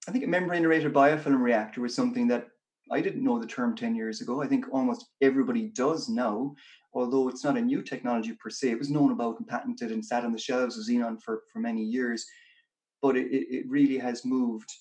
I 0.08 0.12
think 0.12 0.24
a 0.24 0.28
membrane 0.28 0.64
aerated 0.64 0.94
biofilm 0.94 1.42
reactor 1.42 1.82
was 1.82 1.96
something 1.96 2.28
that 2.30 2.48
I 2.92 3.02
didn't 3.02 3.24
know 3.24 3.40
the 3.40 3.48
term 3.48 3.76
10 3.76 3.96
years 3.96 4.22
ago. 4.22 4.42
I 4.42 4.48
think 4.48 4.66
almost 4.72 5.06
everybody 5.22 5.68
does 5.68 6.10
now, 6.10 6.56
although 6.94 7.30
it's 7.30 7.44
not 7.44 7.58
a 7.58 7.62
new 7.62 7.82
technology 7.82 8.34
per 8.34 8.50
se. 8.50 8.72
It 8.72 8.80
was 8.80 8.90
known 8.90 9.12
about 9.12 9.38
and 9.38 9.48
patented 9.48 9.92
and 9.92 10.04
sat 10.04 10.26
on 10.26 10.32
the 10.32 10.40
shelves 10.40 10.78
of 10.78 10.86
Zenon 10.86 11.22
for, 11.22 11.44
for 11.52 11.60
many 11.60 11.84
years, 11.84 12.26
but 13.02 13.16
it, 13.16 13.28
it 13.32 13.70
really 13.70 13.98
has 13.98 14.26
moved 14.26 14.72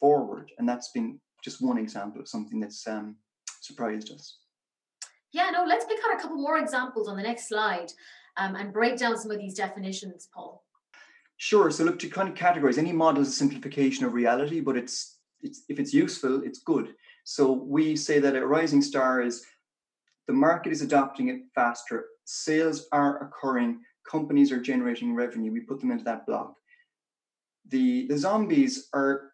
forward. 0.00 0.50
And 0.58 0.68
that's 0.68 0.90
been 0.90 1.20
just 1.44 1.62
one 1.62 1.78
example 1.78 2.20
of 2.20 2.28
something 2.28 2.58
that's 2.58 2.86
um, 2.86 3.16
surprised 3.60 4.10
us. 4.10 4.38
Yeah, 5.32 5.50
no, 5.50 5.64
let's 5.64 5.84
pick 5.84 5.98
out 6.04 6.18
a 6.18 6.20
couple 6.20 6.38
more 6.38 6.58
examples 6.58 7.06
on 7.06 7.16
the 7.16 7.22
next 7.22 7.48
slide 7.48 7.92
um, 8.36 8.56
and 8.56 8.72
break 8.72 8.96
down 8.96 9.16
some 9.16 9.30
of 9.30 9.38
these 9.38 9.54
definitions, 9.54 10.28
Paul. 10.34 10.64
Sure. 11.38 11.70
So 11.70 11.84
look 11.84 12.00
to 12.00 12.08
kind 12.08 12.28
of 12.28 12.34
categorize 12.34 12.78
any 12.78 12.92
model 12.92 13.22
is 13.22 13.28
a 13.28 13.32
simplification 13.32 14.04
of 14.04 14.12
reality, 14.12 14.60
but 14.60 14.76
it's 14.76 15.18
it's 15.40 15.62
if 15.68 15.78
it's 15.78 15.94
useful, 15.94 16.42
it's 16.42 16.58
good. 16.58 16.94
So 17.24 17.52
we 17.52 17.94
say 17.94 18.18
that 18.18 18.34
a 18.34 18.44
rising 18.44 18.82
star 18.82 19.22
is 19.22 19.44
the 20.26 20.32
market 20.32 20.72
is 20.72 20.82
adopting 20.82 21.28
it 21.28 21.42
faster, 21.54 22.06
sales 22.24 22.88
are 22.90 23.22
occurring, 23.22 23.80
companies 24.10 24.50
are 24.50 24.60
generating 24.60 25.14
revenue. 25.14 25.52
We 25.52 25.60
put 25.60 25.80
them 25.80 25.92
into 25.92 26.04
that 26.04 26.26
block. 26.26 26.54
The 27.68 28.08
the 28.08 28.18
zombies 28.18 28.88
are 28.92 29.30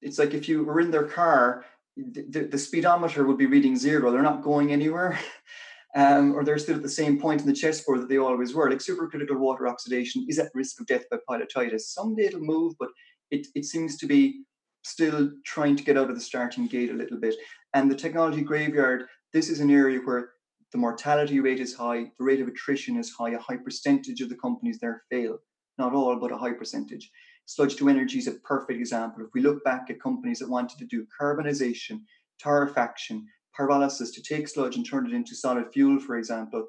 it's 0.00 0.18
like 0.18 0.32
if 0.32 0.48
you 0.48 0.64
were 0.64 0.80
in 0.80 0.90
their 0.90 1.06
car, 1.06 1.66
the, 1.96 2.48
the 2.50 2.58
speedometer 2.58 3.24
would 3.24 3.38
be 3.38 3.46
reading 3.46 3.76
zero. 3.76 4.10
They're 4.10 4.22
not 4.22 4.42
going 4.42 4.72
anywhere. 4.72 5.18
Um, 5.94 6.32
or 6.32 6.42
they're 6.42 6.58
still 6.58 6.76
at 6.76 6.82
the 6.82 6.88
same 6.88 7.20
point 7.20 7.42
in 7.42 7.46
the 7.46 7.52
chessboard 7.52 8.00
that 8.00 8.08
they 8.08 8.16
always 8.16 8.54
were. 8.54 8.70
Like 8.70 8.78
supercritical 8.78 9.38
water 9.38 9.68
oxidation 9.68 10.24
is 10.28 10.38
at 10.38 10.50
risk 10.54 10.80
of 10.80 10.86
death 10.86 11.04
by 11.10 11.18
pilotitis. 11.28 11.82
Someday 11.82 12.24
it'll 12.24 12.40
move, 12.40 12.74
but 12.78 12.88
it, 13.30 13.46
it 13.54 13.66
seems 13.66 13.98
to 13.98 14.06
be 14.06 14.42
still 14.84 15.30
trying 15.44 15.76
to 15.76 15.84
get 15.84 15.98
out 15.98 16.08
of 16.08 16.14
the 16.14 16.20
starting 16.20 16.66
gate 16.66 16.90
a 16.90 16.94
little 16.94 17.18
bit. 17.18 17.34
And 17.74 17.90
the 17.90 17.94
technology 17.94 18.42
graveyard, 18.42 19.04
this 19.32 19.48
is 19.48 19.60
an 19.60 19.70
area 19.70 20.00
where 20.00 20.30
the 20.72 20.78
mortality 20.78 21.40
rate 21.40 21.60
is 21.60 21.74
high, 21.74 22.10
the 22.18 22.24
rate 22.24 22.40
of 22.40 22.48
attrition 22.48 22.96
is 22.96 23.12
high, 23.12 23.30
a 23.30 23.38
high 23.38 23.58
percentage 23.58 24.20
of 24.22 24.28
the 24.28 24.36
companies 24.36 24.78
there 24.80 25.02
fail. 25.10 25.38
Not 25.78 25.94
all, 25.94 26.16
but 26.16 26.32
a 26.32 26.36
high 26.36 26.52
percentage. 26.52 27.10
Sludge 27.46 27.76
to 27.76 27.88
energy 27.88 28.18
is 28.18 28.28
a 28.28 28.32
perfect 28.32 28.78
example. 28.78 29.24
If 29.24 29.30
we 29.34 29.40
look 29.40 29.62
back 29.64 29.90
at 29.90 30.00
companies 30.00 30.38
that 30.38 30.48
wanted 30.48 30.78
to 30.78 30.86
do 30.86 31.06
carbonization, 31.20 32.00
torrefaction, 32.42 33.22
pyrolysis 33.58 34.14
to 34.14 34.22
take 34.22 34.48
sludge 34.48 34.76
and 34.76 34.86
turn 34.86 35.06
it 35.06 35.12
into 35.12 35.34
solid 35.34 35.72
fuel, 35.72 35.98
for 36.00 36.16
example, 36.16 36.66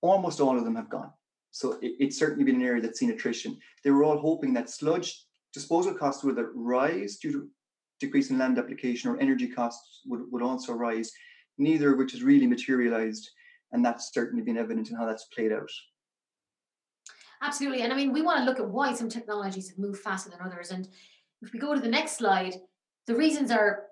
almost 0.00 0.40
all 0.40 0.56
of 0.56 0.64
them 0.64 0.76
have 0.76 0.90
gone. 0.90 1.10
So 1.50 1.72
it, 1.82 1.94
it's 1.98 2.18
certainly 2.18 2.44
been 2.44 2.60
an 2.60 2.66
area 2.66 2.80
that's 2.80 2.98
seen 2.98 3.10
attrition. 3.10 3.58
They 3.84 3.90
were 3.90 4.04
all 4.04 4.18
hoping 4.18 4.52
that 4.54 4.70
sludge 4.70 5.24
disposal 5.52 5.94
costs 5.94 6.22
would 6.24 6.38
rise 6.54 7.16
due 7.16 7.32
to 7.32 7.48
decrease 7.98 8.30
in 8.30 8.38
land 8.38 8.58
application 8.58 9.10
or 9.10 9.18
energy 9.18 9.48
costs 9.48 10.00
would, 10.06 10.22
would 10.30 10.42
also 10.42 10.72
rise, 10.72 11.12
neither 11.58 11.92
of 11.92 11.98
which 11.98 12.12
has 12.12 12.22
really 12.22 12.46
materialized. 12.46 13.28
And 13.72 13.84
that's 13.84 14.12
certainly 14.12 14.44
been 14.44 14.56
evident 14.56 14.90
in 14.90 14.96
how 14.96 15.06
that's 15.06 15.26
played 15.26 15.52
out. 15.52 15.70
Absolutely. 17.42 17.82
And 17.82 17.92
I 17.92 17.96
mean, 17.96 18.12
we 18.12 18.22
want 18.22 18.38
to 18.38 18.44
look 18.44 18.58
at 18.58 18.68
why 18.68 18.92
some 18.94 19.08
technologies 19.08 19.70
have 19.70 19.78
moved 19.78 20.00
faster 20.00 20.30
than 20.30 20.40
others. 20.40 20.70
And 20.70 20.88
if 21.42 21.52
we 21.52 21.58
go 21.58 21.74
to 21.74 21.80
the 21.80 21.88
next 21.88 22.16
slide, 22.16 22.54
the 23.06 23.14
reasons 23.14 23.50
are 23.50 23.84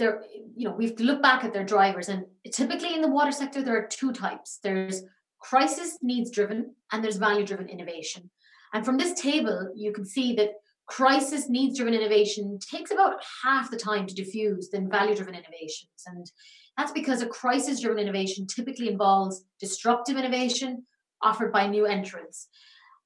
there, 0.00 0.24
you 0.56 0.68
know, 0.68 0.74
we 0.74 0.86
have 0.86 0.96
to 0.96 1.04
look 1.04 1.22
back 1.22 1.44
at 1.44 1.52
their 1.52 1.64
drivers. 1.64 2.08
And 2.08 2.24
typically 2.50 2.94
in 2.94 3.02
the 3.02 3.08
water 3.08 3.30
sector, 3.30 3.62
there 3.62 3.76
are 3.76 3.86
two 3.86 4.12
types 4.12 4.58
there's 4.62 5.04
crisis 5.40 5.98
needs 6.02 6.30
driven 6.30 6.74
and 6.90 7.04
there's 7.04 7.16
value 7.16 7.46
driven 7.46 7.68
innovation. 7.68 8.30
And 8.74 8.84
from 8.84 8.98
this 8.98 9.20
table, 9.20 9.72
you 9.76 9.92
can 9.92 10.04
see 10.04 10.34
that 10.34 10.54
crisis 10.86 11.48
needs 11.48 11.78
driven 11.78 11.94
innovation 11.94 12.58
takes 12.58 12.90
about 12.90 13.22
half 13.44 13.70
the 13.70 13.76
time 13.76 14.06
to 14.06 14.14
diffuse 14.14 14.70
than 14.70 14.90
value 14.90 15.14
driven 15.14 15.34
innovations. 15.34 15.90
And 16.06 16.30
that's 16.76 16.92
because 16.92 17.22
a 17.22 17.26
crisis 17.26 17.80
driven 17.80 17.98
innovation 17.98 18.46
typically 18.46 18.88
involves 18.88 19.44
disruptive 19.60 20.16
innovation 20.16 20.84
offered 21.22 21.52
by 21.52 21.66
new 21.66 21.86
entrants. 21.86 22.48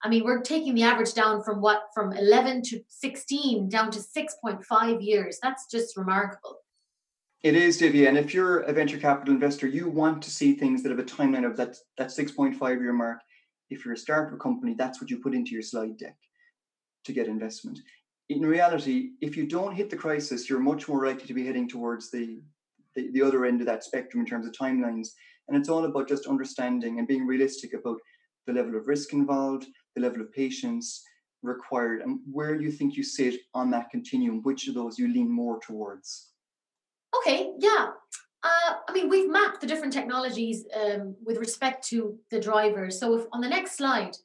I 0.02 0.08
mean, 0.08 0.24
we're 0.24 0.42
taking 0.42 0.74
the 0.74 0.82
average 0.82 1.14
down 1.14 1.42
from 1.42 1.60
what, 1.60 1.84
from 1.94 2.12
11 2.12 2.62
to 2.64 2.80
16 2.88 3.68
down 3.70 3.90
to 3.90 4.00
6.5 4.00 5.04
years. 5.04 5.38
That's 5.42 5.66
just 5.70 5.96
remarkable. 5.96 6.58
It 7.44 7.56
is, 7.56 7.78
Divya. 7.78 8.08
And 8.08 8.16
if 8.16 8.32
you're 8.32 8.60
a 8.60 8.72
venture 8.72 8.96
capital 8.96 9.34
investor, 9.34 9.66
you 9.66 9.86
want 9.86 10.22
to 10.22 10.30
see 10.30 10.54
things 10.54 10.82
that 10.82 10.88
have 10.88 10.98
a 10.98 11.02
timeline 11.04 11.44
of 11.44 11.58
that, 11.58 11.76
that 11.98 12.08
6.5 12.08 12.80
year 12.80 12.94
mark. 12.94 13.18
If 13.68 13.84
you're 13.84 13.92
a 13.92 13.98
startup 13.98 14.40
company, 14.40 14.74
that's 14.78 14.98
what 14.98 15.10
you 15.10 15.18
put 15.18 15.34
into 15.34 15.50
your 15.50 15.60
slide 15.60 15.98
deck 15.98 16.16
to 17.04 17.12
get 17.12 17.26
investment. 17.26 17.80
In 18.30 18.46
reality, 18.46 19.10
if 19.20 19.36
you 19.36 19.46
don't 19.46 19.74
hit 19.74 19.90
the 19.90 19.96
crisis, 19.96 20.48
you're 20.48 20.58
much 20.58 20.88
more 20.88 21.04
likely 21.06 21.26
to 21.26 21.34
be 21.34 21.44
heading 21.44 21.68
towards 21.68 22.10
the, 22.10 22.40
the, 22.94 23.10
the 23.10 23.20
other 23.20 23.44
end 23.44 23.60
of 23.60 23.66
that 23.66 23.84
spectrum 23.84 24.22
in 24.22 24.26
terms 24.26 24.46
of 24.46 24.54
timelines. 24.54 25.08
And 25.48 25.54
it's 25.54 25.68
all 25.68 25.84
about 25.84 26.08
just 26.08 26.26
understanding 26.26 26.98
and 26.98 27.06
being 27.06 27.26
realistic 27.26 27.74
about 27.74 27.98
the 28.46 28.54
level 28.54 28.74
of 28.74 28.88
risk 28.88 29.12
involved, 29.12 29.66
the 29.94 30.00
level 30.00 30.22
of 30.22 30.32
patience 30.32 31.04
required, 31.42 32.00
and 32.00 32.20
where 32.32 32.54
you 32.54 32.72
think 32.72 32.96
you 32.96 33.02
sit 33.02 33.38
on 33.52 33.70
that 33.72 33.90
continuum, 33.90 34.40
which 34.44 34.66
of 34.66 34.74
those 34.74 34.98
you 34.98 35.12
lean 35.12 35.30
more 35.30 35.60
towards. 35.60 36.30
Okay, 37.18 37.52
yeah. 37.58 37.88
Uh, 38.42 38.74
I 38.88 38.92
mean, 38.92 39.08
we've 39.08 39.30
mapped 39.30 39.60
the 39.60 39.66
different 39.66 39.92
technologies 39.92 40.64
um, 40.74 41.16
with 41.24 41.38
respect 41.38 41.86
to 41.88 42.18
the 42.30 42.40
drivers. 42.40 43.00
So, 43.00 43.18
if 43.18 43.26
on 43.32 43.40
the 43.40 43.48
next 43.48 43.76
slide, 43.76 44.16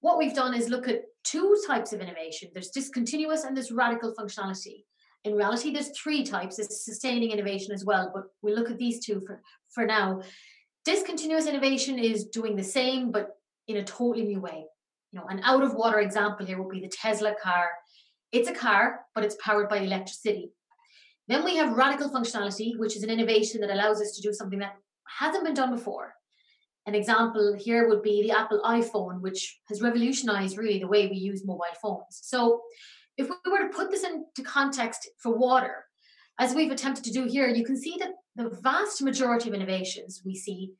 what 0.00 0.18
we've 0.18 0.34
done 0.34 0.54
is 0.54 0.68
look 0.68 0.88
at 0.88 1.02
two 1.22 1.56
types 1.66 1.92
of 1.92 2.00
innovation 2.00 2.50
there's 2.52 2.70
discontinuous 2.70 3.44
and 3.44 3.56
there's 3.56 3.70
radical 3.70 4.14
functionality. 4.14 4.84
In 5.24 5.34
reality, 5.34 5.72
there's 5.72 5.96
three 5.96 6.24
types. 6.24 6.56
There's 6.56 6.84
sustaining 6.84 7.30
innovation 7.30 7.72
as 7.72 7.84
well, 7.84 8.10
but 8.12 8.24
we'll 8.42 8.56
look 8.56 8.70
at 8.70 8.78
these 8.78 9.04
two 9.04 9.20
for, 9.24 9.40
for 9.70 9.86
now. 9.86 10.22
Discontinuous 10.84 11.46
innovation 11.46 11.98
is 12.00 12.24
doing 12.24 12.56
the 12.56 12.64
same, 12.64 13.12
but 13.12 13.36
in 13.68 13.76
a 13.76 13.84
totally 13.84 14.24
new 14.24 14.40
way. 14.40 14.64
You 15.12 15.20
know, 15.20 15.26
an 15.28 15.40
out 15.44 15.62
of 15.62 15.74
water 15.74 16.00
example 16.00 16.44
here 16.44 16.60
would 16.60 16.72
be 16.72 16.80
the 16.80 16.88
Tesla 16.88 17.34
car. 17.40 17.70
It's 18.32 18.48
a 18.48 18.54
car, 18.54 19.02
but 19.14 19.24
it's 19.24 19.36
powered 19.36 19.68
by 19.68 19.78
electricity. 19.78 20.50
Then 21.28 21.44
we 21.44 21.56
have 21.56 21.76
radical 21.76 22.10
functionality, 22.10 22.78
which 22.78 22.96
is 22.96 23.02
an 23.02 23.10
innovation 23.10 23.60
that 23.60 23.70
allows 23.70 24.00
us 24.00 24.12
to 24.16 24.22
do 24.22 24.32
something 24.32 24.58
that 24.58 24.74
hasn't 25.18 25.44
been 25.44 25.54
done 25.54 25.74
before. 25.74 26.14
An 26.86 26.94
example 26.94 27.56
here 27.58 27.88
would 27.88 28.02
be 28.02 28.22
the 28.22 28.32
Apple 28.32 28.60
iPhone, 28.64 29.20
which 29.20 29.60
has 29.68 29.80
revolutionized 29.80 30.58
really 30.58 30.80
the 30.80 30.88
way 30.88 31.06
we 31.06 31.16
use 31.16 31.46
mobile 31.46 31.64
phones. 31.80 32.20
So, 32.22 32.62
if 33.16 33.28
we 33.28 33.50
were 33.50 33.68
to 33.68 33.76
put 33.76 33.90
this 33.90 34.04
into 34.04 34.42
context 34.42 35.08
for 35.18 35.36
water, 35.36 35.84
as 36.40 36.54
we've 36.54 36.72
attempted 36.72 37.04
to 37.04 37.12
do 37.12 37.24
here, 37.24 37.46
you 37.46 37.64
can 37.64 37.76
see 37.76 37.96
that 38.00 38.12
the 38.36 38.50
vast 38.62 39.02
majority 39.02 39.48
of 39.48 39.54
innovations 39.54 40.22
we 40.24 40.34
see 40.34 40.72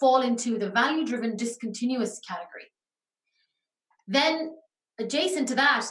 fall 0.00 0.22
into 0.22 0.58
the 0.58 0.70
value 0.70 1.06
driven 1.06 1.36
discontinuous 1.36 2.18
category. 2.26 2.72
Then, 4.08 4.56
adjacent 4.98 5.48
to 5.48 5.54
that, 5.56 5.86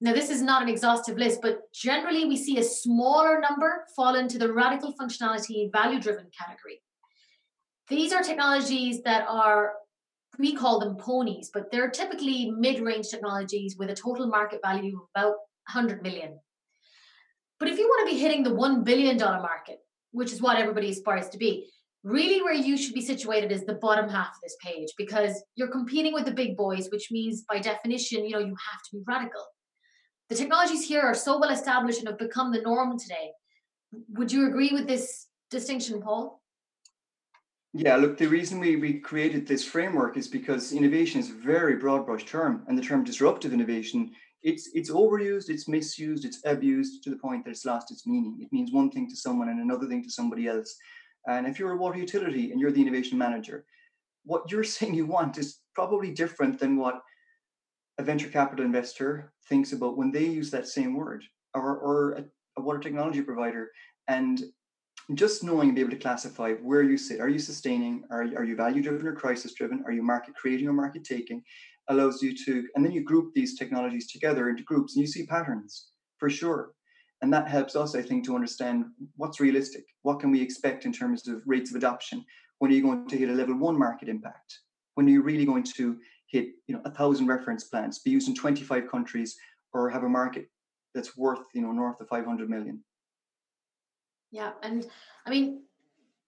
now, 0.00 0.12
this 0.12 0.28
is 0.28 0.42
not 0.42 0.62
an 0.62 0.68
exhaustive 0.68 1.16
list, 1.16 1.40
but 1.40 1.72
generally 1.72 2.26
we 2.26 2.36
see 2.36 2.58
a 2.58 2.62
smaller 2.62 3.40
number 3.40 3.86
fall 3.94 4.14
into 4.14 4.36
the 4.36 4.52
radical 4.52 4.94
functionality 5.00 5.72
value 5.72 5.98
driven 5.98 6.26
category. 6.38 6.82
These 7.88 8.12
are 8.12 8.22
technologies 8.22 9.02
that 9.04 9.26
are, 9.26 9.72
we 10.38 10.54
call 10.54 10.80
them 10.80 10.96
ponies, 10.96 11.50
but 11.52 11.70
they're 11.70 11.88
typically 11.88 12.50
mid 12.50 12.80
range 12.80 13.08
technologies 13.08 13.76
with 13.78 13.88
a 13.88 13.94
total 13.94 14.26
market 14.26 14.60
value 14.62 14.98
of 14.98 15.08
about 15.14 15.36
100 15.72 16.02
million. 16.02 16.40
But 17.58 17.70
if 17.70 17.78
you 17.78 17.86
want 17.86 18.06
to 18.06 18.14
be 18.14 18.20
hitting 18.20 18.42
the 18.42 18.50
$1 18.50 18.84
billion 18.84 19.16
market, 19.16 19.78
which 20.10 20.30
is 20.30 20.42
what 20.42 20.58
everybody 20.58 20.90
aspires 20.90 21.30
to 21.30 21.38
be, 21.38 21.70
really 22.04 22.42
where 22.42 22.52
you 22.52 22.76
should 22.76 22.92
be 22.92 23.00
situated 23.00 23.50
is 23.50 23.64
the 23.64 23.74
bottom 23.74 24.10
half 24.10 24.28
of 24.28 24.40
this 24.42 24.56
page 24.62 24.90
because 24.98 25.42
you're 25.54 25.68
competing 25.68 26.12
with 26.12 26.26
the 26.26 26.30
big 26.32 26.54
boys, 26.54 26.90
which 26.92 27.10
means 27.10 27.44
by 27.48 27.58
definition, 27.58 28.26
you 28.26 28.32
know, 28.32 28.40
you 28.40 28.54
have 28.70 28.82
to 28.90 28.96
be 28.96 29.02
radical 29.06 29.46
the 30.28 30.34
technologies 30.34 30.86
here 30.86 31.02
are 31.02 31.14
so 31.14 31.38
well 31.38 31.50
established 31.50 32.00
and 32.00 32.08
have 32.08 32.18
become 32.18 32.52
the 32.52 32.60
norm 32.62 32.98
today. 32.98 33.30
Would 34.14 34.32
you 34.32 34.48
agree 34.48 34.70
with 34.72 34.86
this 34.86 35.26
distinction, 35.50 36.02
Paul? 36.02 36.42
Yeah, 37.72 37.96
look, 37.96 38.16
the 38.16 38.26
reason 38.26 38.58
we, 38.58 38.76
we 38.76 39.00
created 39.00 39.46
this 39.46 39.64
framework 39.64 40.16
is 40.16 40.28
because 40.28 40.72
innovation 40.72 41.20
is 41.20 41.30
a 41.30 41.34
very 41.34 41.76
broad 41.76 42.06
brush 42.06 42.24
term, 42.24 42.64
and 42.68 42.76
the 42.76 42.82
term 42.82 43.04
disruptive 43.04 43.52
innovation, 43.52 44.12
it's 44.42 44.70
it's 44.74 44.90
overused, 44.90 45.50
it's 45.50 45.68
misused, 45.68 46.24
it's 46.24 46.40
abused 46.44 47.02
to 47.04 47.10
the 47.10 47.16
point 47.16 47.44
that 47.44 47.50
it's 47.50 47.64
lost 47.64 47.90
its 47.90 48.06
meaning. 48.06 48.38
It 48.40 48.52
means 48.52 48.72
one 48.72 48.90
thing 48.90 49.08
to 49.10 49.16
someone 49.16 49.48
and 49.48 49.60
another 49.60 49.86
thing 49.86 50.02
to 50.04 50.10
somebody 50.10 50.46
else. 50.46 50.74
And 51.28 51.46
if 51.46 51.58
you're 51.58 51.72
a 51.72 51.76
water 51.76 51.98
utility 51.98 52.52
and 52.52 52.60
you're 52.60 52.70
the 52.70 52.80
innovation 52.80 53.18
manager, 53.18 53.64
what 54.24 54.50
you're 54.50 54.64
saying 54.74 54.94
you 54.94 55.06
want 55.06 55.38
is 55.38 55.60
probably 55.74 56.12
different 56.12 56.58
than 56.58 56.76
what 56.76 57.00
a 57.98 58.02
venture 58.02 58.28
capital 58.28 58.64
investor 58.64 59.32
thinks 59.48 59.72
about 59.72 59.96
when 59.96 60.12
they 60.12 60.24
use 60.24 60.50
that 60.50 60.68
same 60.68 60.94
word, 60.94 61.24
or, 61.54 61.76
or 61.78 62.12
a, 62.12 62.24
a 62.58 62.62
water 62.62 62.78
technology 62.78 63.22
provider, 63.22 63.70
and 64.08 64.44
just 65.14 65.44
knowing 65.44 65.68
and 65.68 65.74
be 65.76 65.80
able 65.80 65.90
to 65.90 65.96
classify 65.96 66.52
where 66.54 66.82
you 66.82 66.98
sit. 66.98 67.20
Are 67.20 67.28
you 67.28 67.38
sustaining? 67.38 68.04
Are, 68.10 68.22
are 68.22 68.44
you 68.44 68.56
value 68.56 68.82
driven 68.82 69.06
or 69.06 69.14
crisis 69.14 69.54
driven? 69.54 69.82
Are 69.86 69.92
you 69.92 70.02
market 70.02 70.34
creating 70.34 70.68
or 70.68 70.72
market 70.72 71.04
taking? 71.04 71.42
Allows 71.88 72.20
you 72.22 72.34
to, 72.44 72.66
and 72.74 72.84
then 72.84 72.92
you 72.92 73.04
group 73.04 73.32
these 73.32 73.56
technologies 73.56 74.10
together 74.10 74.48
into 74.50 74.64
groups 74.64 74.96
and 74.96 75.02
you 75.02 75.06
see 75.06 75.24
patterns 75.24 75.88
for 76.18 76.28
sure. 76.28 76.72
And 77.22 77.32
that 77.32 77.48
helps 77.48 77.76
us, 77.76 77.94
I 77.94 78.02
think, 78.02 78.24
to 78.24 78.34
understand 78.34 78.86
what's 79.16 79.40
realistic. 79.40 79.84
What 80.02 80.20
can 80.20 80.30
we 80.30 80.42
expect 80.42 80.84
in 80.84 80.92
terms 80.92 81.28
of 81.28 81.40
rates 81.46 81.70
of 81.70 81.76
adoption? 81.76 82.24
When 82.58 82.70
are 82.70 82.74
you 82.74 82.82
going 82.82 83.08
to 83.08 83.16
hit 83.16 83.28
a 83.28 83.32
level 83.32 83.56
one 83.56 83.78
market 83.78 84.08
impact? 84.08 84.58
When 84.94 85.06
are 85.06 85.10
you 85.10 85.22
really 85.22 85.46
going 85.46 85.62
to 85.76 85.96
hit, 86.26 86.48
you 86.66 86.74
know, 86.74 86.82
a 86.84 86.90
thousand 86.90 87.26
reference 87.26 87.64
plants, 87.64 87.98
be 88.00 88.10
used 88.10 88.28
in 88.28 88.34
25 88.34 88.90
countries, 88.90 89.36
or 89.72 89.88
have 89.90 90.04
a 90.04 90.08
market 90.08 90.50
that's 90.94 91.16
worth, 91.16 91.40
you 91.54 91.62
know, 91.62 91.72
north 91.72 92.00
of 92.00 92.08
500 92.08 92.48
million? 92.48 92.82
Yeah, 94.30 94.52
and 94.62 94.86
I 95.24 95.30
mean, 95.30 95.62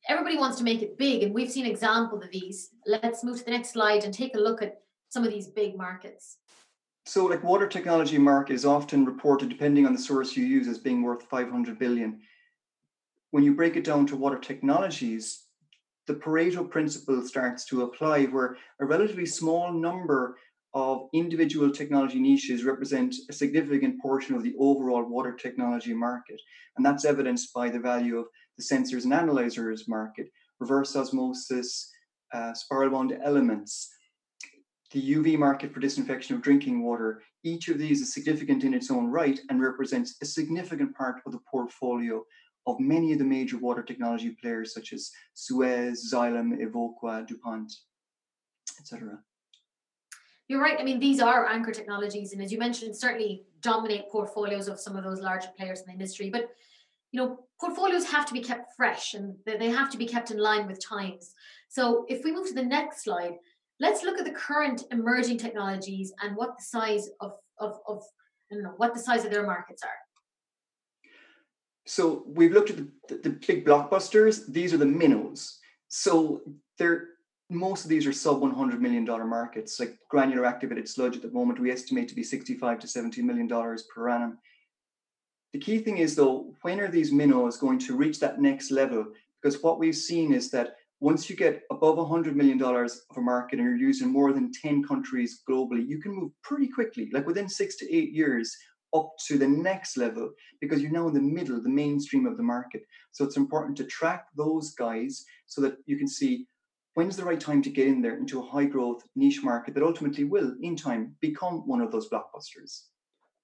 everybody 0.08 0.36
wants 0.36 0.58
to 0.58 0.64
make 0.64 0.82
it 0.82 0.98
big, 0.98 1.22
and 1.22 1.34
we've 1.34 1.50
seen 1.50 1.66
examples 1.66 2.24
of 2.24 2.30
these. 2.30 2.70
Let's 2.86 3.24
move 3.24 3.38
to 3.38 3.44
the 3.44 3.50
next 3.50 3.72
slide 3.72 4.04
and 4.04 4.14
take 4.14 4.34
a 4.34 4.40
look 4.40 4.62
at 4.62 4.80
some 5.08 5.24
of 5.24 5.30
these 5.30 5.48
big 5.48 5.76
markets. 5.76 6.38
So, 7.04 7.24
like 7.24 7.42
water 7.42 7.66
technology 7.66 8.18
market 8.18 8.52
is 8.52 8.66
often 8.66 9.04
reported, 9.04 9.48
depending 9.48 9.86
on 9.86 9.94
the 9.94 9.98
source 9.98 10.36
you 10.36 10.44
use, 10.44 10.68
as 10.68 10.78
being 10.78 11.02
worth 11.02 11.22
500 11.22 11.78
billion. 11.78 12.20
When 13.30 13.42
you 13.42 13.54
break 13.54 13.76
it 13.76 13.84
down 13.84 14.06
to 14.08 14.16
water 14.16 14.38
technologies, 14.38 15.47
the 16.08 16.14
Pareto 16.14 16.68
principle 16.68 17.22
starts 17.22 17.64
to 17.66 17.82
apply, 17.82 18.24
where 18.24 18.56
a 18.80 18.86
relatively 18.86 19.26
small 19.26 19.72
number 19.72 20.38
of 20.74 21.08
individual 21.12 21.70
technology 21.70 22.18
niches 22.18 22.64
represent 22.64 23.14
a 23.30 23.32
significant 23.32 24.00
portion 24.00 24.34
of 24.34 24.42
the 24.42 24.54
overall 24.58 25.04
water 25.04 25.32
technology 25.32 25.94
market. 25.94 26.40
And 26.76 26.84
that's 26.84 27.04
evidenced 27.04 27.52
by 27.54 27.68
the 27.68 27.78
value 27.78 28.18
of 28.18 28.26
the 28.56 28.64
sensors 28.64 29.04
and 29.04 29.12
analyzers 29.12 29.86
market, 29.86 30.28
reverse 30.60 30.96
osmosis, 30.96 31.90
uh, 32.32 32.54
spiral 32.54 32.90
bound 32.90 33.16
elements, 33.22 33.90
the 34.92 35.14
UV 35.14 35.38
market 35.38 35.72
for 35.72 35.80
disinfection 35.80 36.34
of 36.34 36.42
drinking 36.42 36.82
water. 36.82 37.22
Each 37.44 37.68
of 37.68 37.78
these 37.78 38.00
is 38.00 38.14
significant 38.14 38.64
in 38.64 38.72
its 38.72 38.90
own 38.90 39.08
right 39.08 39.38
and 39.50 39.60
represents 39.60 40.16
a 40.22 40.26
significant 40.26 40.96
part 40.96 41.16
of 41.26 41.32
the 41.32 41.40
portfolio 41.50 42.24
of 42.68 42.78
many 42.78 43.12
of 43.12 43.18
the 43.18 43.24
major 43.24 43.56
water 43.56 43.82
technology 43.82 44.30
players 44.30 44.74
such 44.74 44.92
as 44.92 45.10
Suez, 45.34 46.12
Xylem, 46.12 46.60
Evoqua, 46.60 47.26
DuPont, 47.26 47.72
etc. 48.78 49.18
You're 50.48 50.60
right. 50.60 50.78
I 50.78 50.82
mean, 50.82 51.00
these 51.00 51.20
are 51.20 51.46
anchor 51.46 51.72
technologies, 51.72 52.32
and 52.32 52.42
as 52.42 52.52
you 52.52 52.58
mentioned, 52.58 52.96
certainly 52.96 53.44
dominate 53.60 54.10
portfolios 54.10 54.68
of 54.68 54.78
some 54.78 54.96
of 54.96 55.04
those 55.04 55.20
larger 55.20 55.48
players 55.56 55.80
in 55.80 55.86
the 55.86 55.92
industry. 55.92 56.30
But 56.30 56.48
you 57.10 57.20
know, 57.20 57.40
portfolios 57.58 58.04
have 58.04 58.26
to 58.26 58.34
be 58.34 58.40
kept 58.40 58.74
fresh, 58.76 59.14
and 59.14 59.34
they 59.46 59.70
have 59.70 59.90
to 59.90 59.98
be 59.98 60.06
kept 60.06 60.30
in 60.30 60.38
line 60.38 60.66
with 60.66 60.84
times. 60.84 61.34
So, 61.68 62.04
if 62.08 62.22
we 62.22 62.32
move 62.32 62.48
to 62.48 62.54
the 62.54 62.62
next 62.62 63.04
slide, 63.04 63.34
let's 63.80 64.02
look 64.02 64.18
at 64.18 64.26
the 64.26 64.30
current 64.30 64.84
emerging 64.90 65.38
technologies 65.38 66.12
and 66.22 66.36
what 66.36 66.56
the 66.58 66.64
size 66.64 67.08
of 67.20 67.32
of, 67.58 67.78
of 67.86 68.02
I 68.50 68.54
don't 68.54 68.64
know 68.64 68.74
what 68.76 68.94
the 68.94 69.00
size 69.00 69.24
of 69.24 69.30
their 69.30 69.46
markets 69.46 69.82
are. 69.82 70.07
So 71.88 72.22
we've 72.26 72.52
looked 72.52 72.68
at 72.68 72.76
the, 72.76 72.88
the, 73.08 73.14
the 73.16 73.30
big 73.30 73.64
blockbusters. 73.64 74.46
These 74.46 74.74
are 74.74 74.76
the 74.76 74.84
minnows. 74.84 75.58
So 75.88 76.42
they're 76.76 77.08
most 77.50 77.84
of 77.84 77.88
these 77.88 78.06
are 78.06 78.12
sub 78.12 78.42
100 78.42 78.82
million 78.82 79.06
dollar 79.06 79.24
markets 79.24 79.80
like 79.80 79.96
granular 80.10 80.44
activated 80.44 80.86
sludge 80.86 81.16
at 81.16 81.22
the 81.22 81.30
moment 81.30 81.58
we 81.58 81.70
estimate 81.70 82.06
to 82.06 82.14
be 82.14 82.22
65 82.22 82.78
to 82.78 82.86
70 82.86 83.22
million 83.22 83.46
dollars 83.46 83.84
per 83.84 84.10
annum 84.10 84.36
the 85.54 85.58
key 85.58 85.78
thing 85.78 85.96
is 85.96 86.14
though 86.14 86.52
when 86.60 86.78
are 86.78 86.90
these 86.90 87.10
minnows 87.10 87.56
going 87.56 87.78
to 87.78 87.96
reach 87.96 88.20
that 88.20 88.38
next 88.38 88.70
level 88.70 89.06
because 89.40 89.62
what 89.62 89.78
we've 89.78 89.96
seen 89.96 90.34
is 90.34 90.50
that 90.50 90.74
once 91.00 91.30
you 91.30 91.36
get 91.36 91.62
above 91.70 91.96
100 91.96 92.36
million 92.36 92.58
dollars 92.58 93.06
of 93.08 93.16
a 93.16 93.20
market 93.22 93.58
and 93.58 93.66
you're 93.66 93.88
using 93.88 94.12
more 94.12 94.34
than 94.34 94.52
10 94.52 94.84
countries 94.84 95.40
globally 95.48 95.88
you 95.88 95.98
can 96.02 96.12
move 96.12 96.32
pretty 96.42 96.68
quickly 96.68 97.08
like 97.14 97.26
within 97.26 97.48
6 97.48 97.76
to 97.76 97.96
8 97.96 98.12
years 98.12 98.54
up 98.94 99.12
to 99.26 99.36
the 99.36 99.46
next 99.46 99.96
level 99.96 100.30
because 100.60 100.80
you're 100.80 100.90
now 100.90 101.08
in 101.08 101.14
the 101.14 101.20
middle 101.20 101.62
the 101.62 101.68
mainstream 101.68 102.26
of 102.26 102.36
the 102.36 102.42
market 102.42 102.82
so 103.12 103.24
it's 103.24 103.36
important 103.36 103.76
to 103.76 103.84
track 103.84 104.26
those 104.36 104.70
guys 104.70 105.24
so 105.46 105.60
that 105.60 105.76
you 105.86 105.98
can 105.98 106.08
see 106.08 106.46
when's 106.98 107.16
the 107.16 107.24
right 107.24 107.38
time 107.38 107.62
to 107.62 107.70
get 107.70 107.86
in 107.86 108.02
there 108.02 108.16
into 108.16 108.40
a 108.40 108.44
high 108.44 108.64
growth 108.64 109.04
niche 109.14 109.44
market 109.44 109.72
that 109.72 109.84
ultimately 109.84 110.24
will, 110.24 110.56
in 110.62 110.74
time, 110.74 111.14
become 111.20 111.64
one 111.64 111.80
of 111.80 111.92
those 111.92 112.08
blockbusters? 112.08 112.86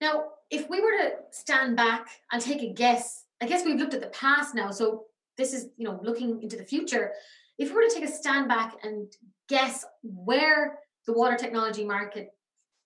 Now, 0.01 0.25
if 0.51 0.69
we 0.69 0.81
were 0.81 0.91
to 0.91 1.13
stand 1.31 1.77
back 1.77 2.09
and 2.33 2.43
take 2.43 2.63
a 2.63 2.73
guess, 2.73 3.27
I 3.41 3.47
guess 3.47 3.65
we've 3.65 3.79
looked 3.79 3.95
at 3.95 4.01
the 4.01 4.09
past 4.09 4.57
now, 4.57 4.73
so 4.73 5.05
this 5.39 5.55
is, 5.55 5.69
you 5.77 5.85
know, 5.85 6.01
looking 6.03 6.43
into 6.43 6.57
the 6.57 6.65
future. 6.65 7.13
If 7.57 7.69
we 7.69 7.77
were 7.77 7.89
to 7.89 7.95
take 7.95 8.09
a 8.09 8.13
stand 8.13 8.49
back 8.49 8.75
and 8.83 9.07
guess 9.49 9.85
where 10.03 10.81
the 11.07 11.13
water 11.13 11.37
technology 11.37 11.85
market 11.85 12.31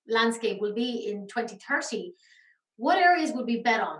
landscape 0.06 0.60
will 0.60 0.74
be 0.74 1.08
in 1.10 1.26
2030, 1.28 2.12
what 2.78 2.96
areas 2.96 3.32
would 3.32 3.46
we 3.46 3.60
bet 3.60 3.80
on? 3.80 3.98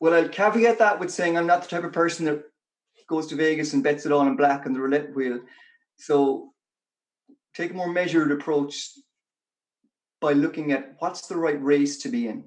Well, 0.00 0.14
I'll 0.14 0.28
caveat 0.28 0.78
that 0.78 0.98
with 0.98 1.10
saying 1.10 1.36
I'm 1.36 1.46
not 1.46 1.62
the 1.62 1.68
type 1.68 1.84
of 1.84 1.92
person 1.92 2.24
that 2.26 2.42
goes 3.08 3.26
to 3.28 3.36
Vegas 3.36 3.72
and 3.72 3.82
bets 3.82 4.06
it 4.06 4.12
all 4.12 4.20
on 4.20 4.36
black 4.36 4.66
on 4.66 4.72
the 4.72 4.80
roulette 4.80 5.14
wheel. 5.14 5.40
So 5.96 6.52
take 7.54 7.70
a 7.70 7.74
more 7.74 7.92
measured 7.92 8.32
approach 8.32 8.90
by 10.20 10.32
looking 10.32 10.72
at 10.72 10.94
what's 10.98 11.26
the 11.26 11.36
right 11.36 11.62
race 11.62 11.98
to 11.98 12.08
be 12.08 12.28
in, 12.28 12.44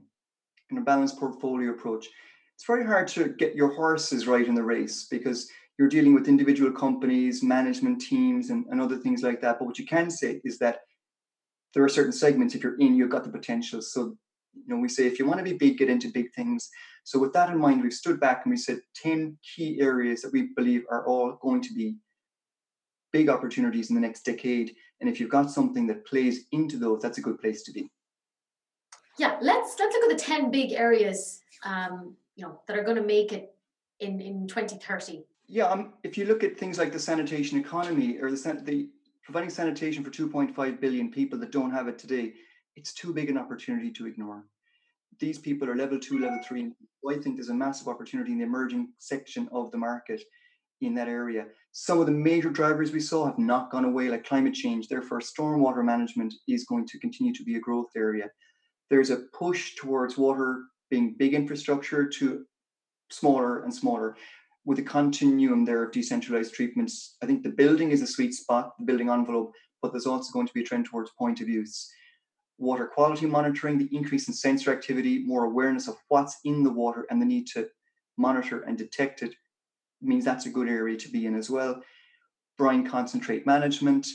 in 0.70 0.78
a 0.78 0.82
balanced 0.82 1.20
portfolio 1.20 1.72
approach. 1.72 2.08
It's 2.56 2.66
very 2.66 2.86
hard 2.86 3.08
to 3.10 3.30
get 3.30 3.56
your 3.56 3.74
horses 3.74 4.28
right 4.28 4.46
in 4.46 4.56
the 4.56 4.64
race 4.64 5.08
because 5.10 5.50
you're 5.78 5.90
dealing 5.90 6.14
with 6.14 6.28
individual 6.28 6.72
companies, 6.72 7.44
management 7.44 8.02
teams, 8.02 8.50
and, 8.50 8.66
and 8.70 8.80
other 8.80 8.98
things 8.98 9.24
like 9.24 9.42
that. 9.42 9.58
But 9.58 9.66
what 9.66 9.80
you 9.80 9.86
can 9.86 10.12
say 10.12 10.42
is 10.44 10.60
that 10.60 10.82
there 11.74 11.84
are 11.84 11.90
certain 11.90 12.12
segments, 12.12 12.54
if 12.54 12.64
you're 12.64 12.78
in, 12.80 12.96
you've 12.96 13.10
got 13.10 13.24
the 13.24 13.30
potential. 13.30 13.82
So, 13.82 14.16
you 14.54 14.64
know, 14.68 14.82
we 14.82 14.90
say 14.90 15.08
if 15.08 15.20
you 15.20 15.26
want 15.26 15.40
to 15.40 15.44
be 15.44 15.54
big, 15.54 15.78
get 15.78 15.90
into 15.90 16.10
big 16.10 16.34
things. 16.34 16.70
So, 17.04 17.20
with 17.20 17.34
that 17.34 17.50
in 17.50 17.58
mind, 17.58 17.82
we've 17.82 17.94
stood 17.94 18.20
back 18.20 18.42
and 18.46 18.52
we 18.52 18.58
said 18.58 18.80
10 18.96 19.38
key 19.56 19.80
areas 19.82 20.22
that 20.22 20.34
we 20.34 20.50
believe 20.56 20.84
are 20.90 21.06
all 21.06 21.38
going 21.42 21.62
to 21.62 21.74
be 21.74 21.96
big 23.12 23.30
opportunities 23.30 23.90
in 23.90 23.96
the 23.96 24.02
next 24.02 24.24
decade. 24.24 24.76
And 25.00 25.10
if 25.10 25.20
you've 25.20 25.30
got 25.30 25.52
something 25.52 25.88
that 25.88 26.06
plays 26.06 26.46
into 26.52 26.78
those, 26.78 27.02
that's 27.02 27.18
a 27.18 27.22
good 27.22 27.40
place 27.40 27.64
to 27.64 27.72
be. 27.72 27.90
Yeah, 29.18 29.38
let's 29.42 29.76
let's 29.80 29.96
look 29.96 30.12
at 30.12 30.18
the 30.18 30.24
10 30.24 30.52
big 30.52 30.72
areas 30.72 31.42
um, 31.66 32.16
you 32.36 32.46
know 32.46 32.60
that 32.68 32.78
are 32.78 32.84
going 32.84 32.98
to 32.98 33.04
make 33.04 33.34
it 33.34 33.54
in, 34.00 34.22
in 34.22 34.48
2030. 34.48 35.24
Yeah, 35.48 35.66
um, 35.66 35.94
if 36.04 36.18
you 36.18 36.26
look 36.26 36.44
at 36.44 36.58
things 36.58 36.78
like 36.78 36.94
the 36.94 37.00
sanitation 37.00 37.60
economy 37.60 38.18
or 38.20 38.32
the, 38.32 38.62
the 38.64 38.90
providing 39.24 39.50
sanitation 39.50 40.04
for 40.04 40.10
2.5 40.10 40.80
billion 40.80 41.12
people 41.12 41.38
that 41.40 41.52
don't 41.52 41.72
have 41.72 41.88
it 41.88 42.00
today, 42.00 42.34
it's 42.76 42.94
too 42.94 43.14
big 43.14 43.30
an 43.30 43.38
opportunity 43.38 43.92
to 43.92 44.08
ignore 44.08 44.46
these 45.20 45.38
people 45.38 45.70
are 45.70 45.76
level 45.76 46.00
two, 46.00 46.20
level 46.20 46.40
three. 46.44 46.72
I 47.08 47.16
think 47.16 47.36
there's 47.36 47.50
a 47.50 47.54
massive 47.54 47.88
opportunity 47.88 48.32
in 48.32 48.40
the 48.40 48.46
emerging 48.46 48.90
section 48.98 49.48
of 49.52 49.72
the 49.72 49.78
market 49.78 50.22
in 50.82 50.96
that 50.96 51.08
area. 51.08 51.46
Some 51.72 52.00
of 52.00 52.08
the 52.08 52.12
major 52.12 52.50
drivers 52.50 52.92
we 52.92 53.00
saw 53.00 53.26
have 53.26 53.38
not 53.38 53.72
gone 53.72 53.86
away, 53.86 54.10
like 54.10 54.26
climate 54.26 54.54
change. 54.54 54.88
Therefore, 54.88 55.20
stormwater 55.20 55.86
management 55.86 56.34
is 56.48 56.66
going 56.66 56.88
to 56.88 57.00
continue 57.00 57.34
to 57.34 57.44
be 57.44 57.56
a 57.56 57.60
growth 57.60 57.92
area. 57.96 58.30
There's 58.90 59.12
a 59.12 59.24
push 59.38 59.76
towards 59.76 60.18
water 60.18 60.64
being 60.90 61.16
big 61.18 61.34
infrastructure 61.34 62.08
to 62.08 62.46
smaller 63.10 63.64
and 63.64 63.74
smaller 63.74 64.18
with 64.66 64.80
a 64.80 64.84
continuum 64.84 65.66
there 65.66 65.84
of 65.84 65.92
decentralized 65.92 66.54
treatments. 66.54 67.16
I 67.22 67.26
think 67.26 67.44
the 67.44 67.50
building 67.50 67.92
is 67.92 68.02
a 68.02 68.08
sweet 68.08 68.34
spot, 68.34 68.74
the 68.78 68.86
building 68.86 69.10
envelope, 69.10 69.54
but 69.82 69.92
there's 69.92 70.06
also 70.08 70.32
going 70.32 70.48
to 70.48 70.54
be 70.54 70.62
a 70.62 70.66
trend 70.66 70.86
towards 70.86 71.12
point 71.12 71.42
of 71.42 71.50
use 71.50 71.92
water 72.62 72.86
quality 72.86 73.26
monitoring, 73.26 73.78
the 73.78 73.90
increase 73.92 74.28
in 74.28 74.34
sensor 74.34 74.72
activity, 74.72 75.24
more 75.26 75.46
awareness 75.46 75.88
of 75.88 75.96
what's 76.10 76.38
in 76.46 76.64
the 76.64 76.70
water 76.70 77.08
and 77.10 77.20
the 77.20 77.26
need 77.26 77.48
to 77.48 77.68
monitor 78.18 78.62
and 78.62 78.78
detect 78.78 79.24
it 79.24 79.34
means 80.02 80.24
that's 80.24 80.46
a 80.46 80.50
good 80.50 80.68
area 80.68 80.98
to 80.98 81.10
be 81.10 81.26
in 81.26 81.36
as 81.36 81.50
well. 81.50 81.82
Brine 82.58 82.88
concentrate 82.88 83.46
management. 83.48 84.08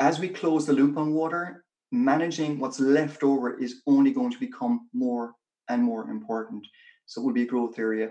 As 0.00 0.18
we 0.18 0.28
close 0.28 0.66
the 0.66 0.72
loop 0.72 0.96
on 0.96 1.14
water, 1.14 1.64
managing 1.92 2.58
what's 2.58 2.80
left 2.80 3.22
over 3.22 3.58
is 3.58 3.82
only 3.86 4.12
going 4.12 4.32
to 4.32 4.38
become 4.40 4.88
more 4.92 5.34
and 5.68 5.82
more 5.82 6.10
important. 6.10 6.66
So 7.06 7.20
it 7.20 7.24
will 7.24 7.32
be 7.32 7.42
a 7.42 7.46
growth 7.46 7.78
area. 7.78 8.10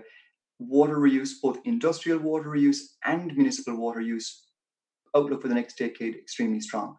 Water 0.58 0.96
reuse, 0.96 1.32
both 1.42 1.58
industrial 1.64 2.20
water 2.20 2.50
reuse 2.50 2.80
and 3.04 3.34
municipal 3.36 3.76
water 3.76 4.00
use, 4.00 4.44
outlook 5.14 5.42
for 5.42 5.48
the 5.48 5.54
next 5.54 5.76
decade 5.76 6.14
extremely 6.14 6.60
strong. 6.60 6.96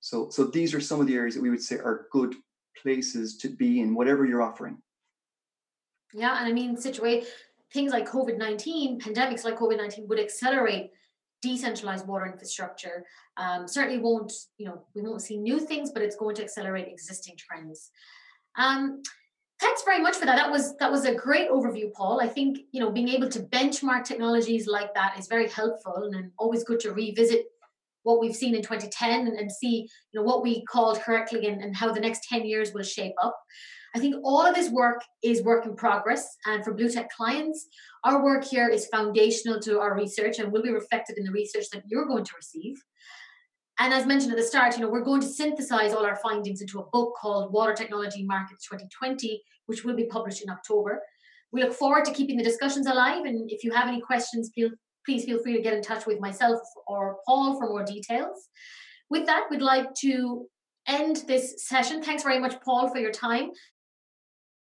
So, 0.00 0.30
so 0.30 0.44
these 0.44 0.74
are 0.74 0.80
some 0.80 1.00
of 1.00 1.06
the 1.06 1.14
areas 1.14 1.34
that 1.34 1.42
we 1.42 1.50
would 1.50 1.62
say 1.62 1.76
are 1.76 2.06
good 2.10 2.34
places 2.82 3.36
to 3.38 3.48
be 3.48 3.80
in, 3.80 3.94
whatever 3.94 4.24
you're 4.24 4.42
offering. 4.42 4.78
Yeah, 6.12 6.38
and 6.38 6.48
I 6.48 6.52
mean, 6.52 6.76
situate 6.76 7.26
things 7.72 7.92
like 7.92 8.08
COVID 8.08 8.36
nineteen, 8.36 9.00
pandemics 9.00 9.44
like 9.44 9.56
COVID 9.56 9.76
nineteen 9.76 10.08
would 10.08 10.18
accelerate 10.18 10.90
decentralized 11.42 12.06
water 12.06 12.26
infrastructure. 12.26 13.04
Um, 13.36 13.68
certainly 13.68 13.98
won't, 13.98 14.32
you 14.58 14.66
know, 14.66 14.84
we 14.94 15.02
won't 15.02 15.22
see 15.22 15.38
new 15.38 15.60
things, 15.60 15.90
but 15.92 16.02
it's 16.02 16.16
going 16.16 16.34
to 16.36 16.42
accelerate 16.42 16.88
existing 16.88 17.36
trends. 17.38 17.90
Um, 18.56 19.02
thanks 19.60 19.82
very 19.84 20.00
much 20.00 20.16
for 20.16 20.26
that. 20.26 20.36
That 20.36 20.50
was 20.50 20.76
that 20.78 20.90
was 20.90 21.04
a 21.04 21.14
great 21.14 21.50
overview, 21.50 21.92
Paul. 21.92 22.20
I 22.20 22.26
think 22.26 22.58
you 22.72 22.80
know 22.80 22.90
being 22.90 23.08
able 23.08 23.28
to 23.28 23.40
benchmark 23.40 24.04
technologies 24.04 24.66
like 24.66 24.94
that 24.94 25.18
is 25.18 25.28
very 25.28 25.48
helpful 25.48 26.10
and 26.12 26.32
always 26.38 26.64
good 26.64 26.80
to 26.80 26.92
revisit 26.92 27.46
what 28.02 28.20
we've 28.20 28.34
seen 28.34 28.54
in 28.54 28.62
2010 28.62 29.26
and, 29.26 29.38
and 29.38 29.50
see 29.50 29.88
you 30.12 30.20
know 30.20 30.22
what 30.22 30.42
we 30.42 30.64
called 30.64 31.00
correctly 31.00 31.46
and, 31.46 31.62
and 31.62 31.76
how 31.76 31.92
the 31.92 32.00
next 32.00 32.24
10 32.28 32.46
years 32.46 32.72
will 32.72 32.82
shape 32.82 33.14
up. 33.22 33.38
I 33.94 33.98
think 33.98 34.16
all 34.22 34.46
of 34.46 34.54
this 34.54 34.70
work 34.70 35.02
is 35.22 35.42
work 35.42 35.66
in 35.66 35.74
progress, 35.74 36.36
and 36.46 36.64
for 36.64 36.72
Blue 36.72 36.88
Tech 36.88 37.10
clients, 37.10 37.66
our 38.04 38.22
work 38.22 38.44
here 38.44 38.68
is 38.68 38.86
foundational 38.86 39.60
to 39.60 39.80
our 39.80 39.96
research 39.96 40.38
and 40.38 40.52
will 40.52 40.62
be 40.62 40.72
reflected 40.72 41.18
in 41.18 41.24
the 41.24 41.32
research 41.32 41.64
that 41.72 41.82
you're 41.86 42.06
going 42.06 42.24
to 42.24 42.32
receive. 42.36 42.76
And 43.80 43.94
as 43.94 44.06
mentioned 44.06 44.30
at 44.30 44.36
the 44.36 44.44
start, 44.44 44.76
you 44.76 44.82
know, 44.82 44.90
we're 44.90 45.02
going 45.02 45.22
to 45.22 45.26
synthesize 45.26 45.94
all 45.94 46.04
our 46.04 46.16
findings 46.16 46.60
into 46.60 46.80
a 46.80 46.86
book 46.92 47.14
called 47.18 47.50
Water 47.52 47.72
Technology 47.72 48.24
Markets 48.24 48.66
2020, 48.66 49.42
which 49.66 49.84
will 49.84 49.96
be 49.96 50.04
published 50.04 50.42
in 50.42 50.50
October. 50.50 51.00
We 51.50 51.62
look 51.62 51.72
forward 51.72 52.04
to 52.04 52.12
keeping 52.12 52.36
the 52.36 52.44
discussions 52.44 52.86
alive. 52.86 53.24
And 53.24 53.50
if 53.50 53.64
you 53.64 53.72
have 53.72 53.88
any 53.88 54.02
questions, 54.02 54.50
feel, 54.54 54.70
please 55.04 55.24
feel 55.24 55.42
free 55.42 55.56
to 55.56 55.62
get 55.62 55.74
in 55.74 55.82
touch 55.82 56.06
with 56.06 56.20
myself 56.20 56.60
or 56.86 57.18
Paul 57.26 57.58
for 57.58 57.68
more 57.68 57.84
details. 57.84 58.48
With 59.08 59.26
that, 59.26 59.46
we'd 59.50 59.62
like 59.62 59.92
to 60.00 60.46
end 60.86 61.24
this 61.26 61.66
session. 61.66 62.02
Thanks 62.02 62.22
very 62.22 62.38
much, 62.38 62.60
Paul, 62.60 62.88
for 62.88 62.98
your 62.98 63.12
time. 63.12 63.50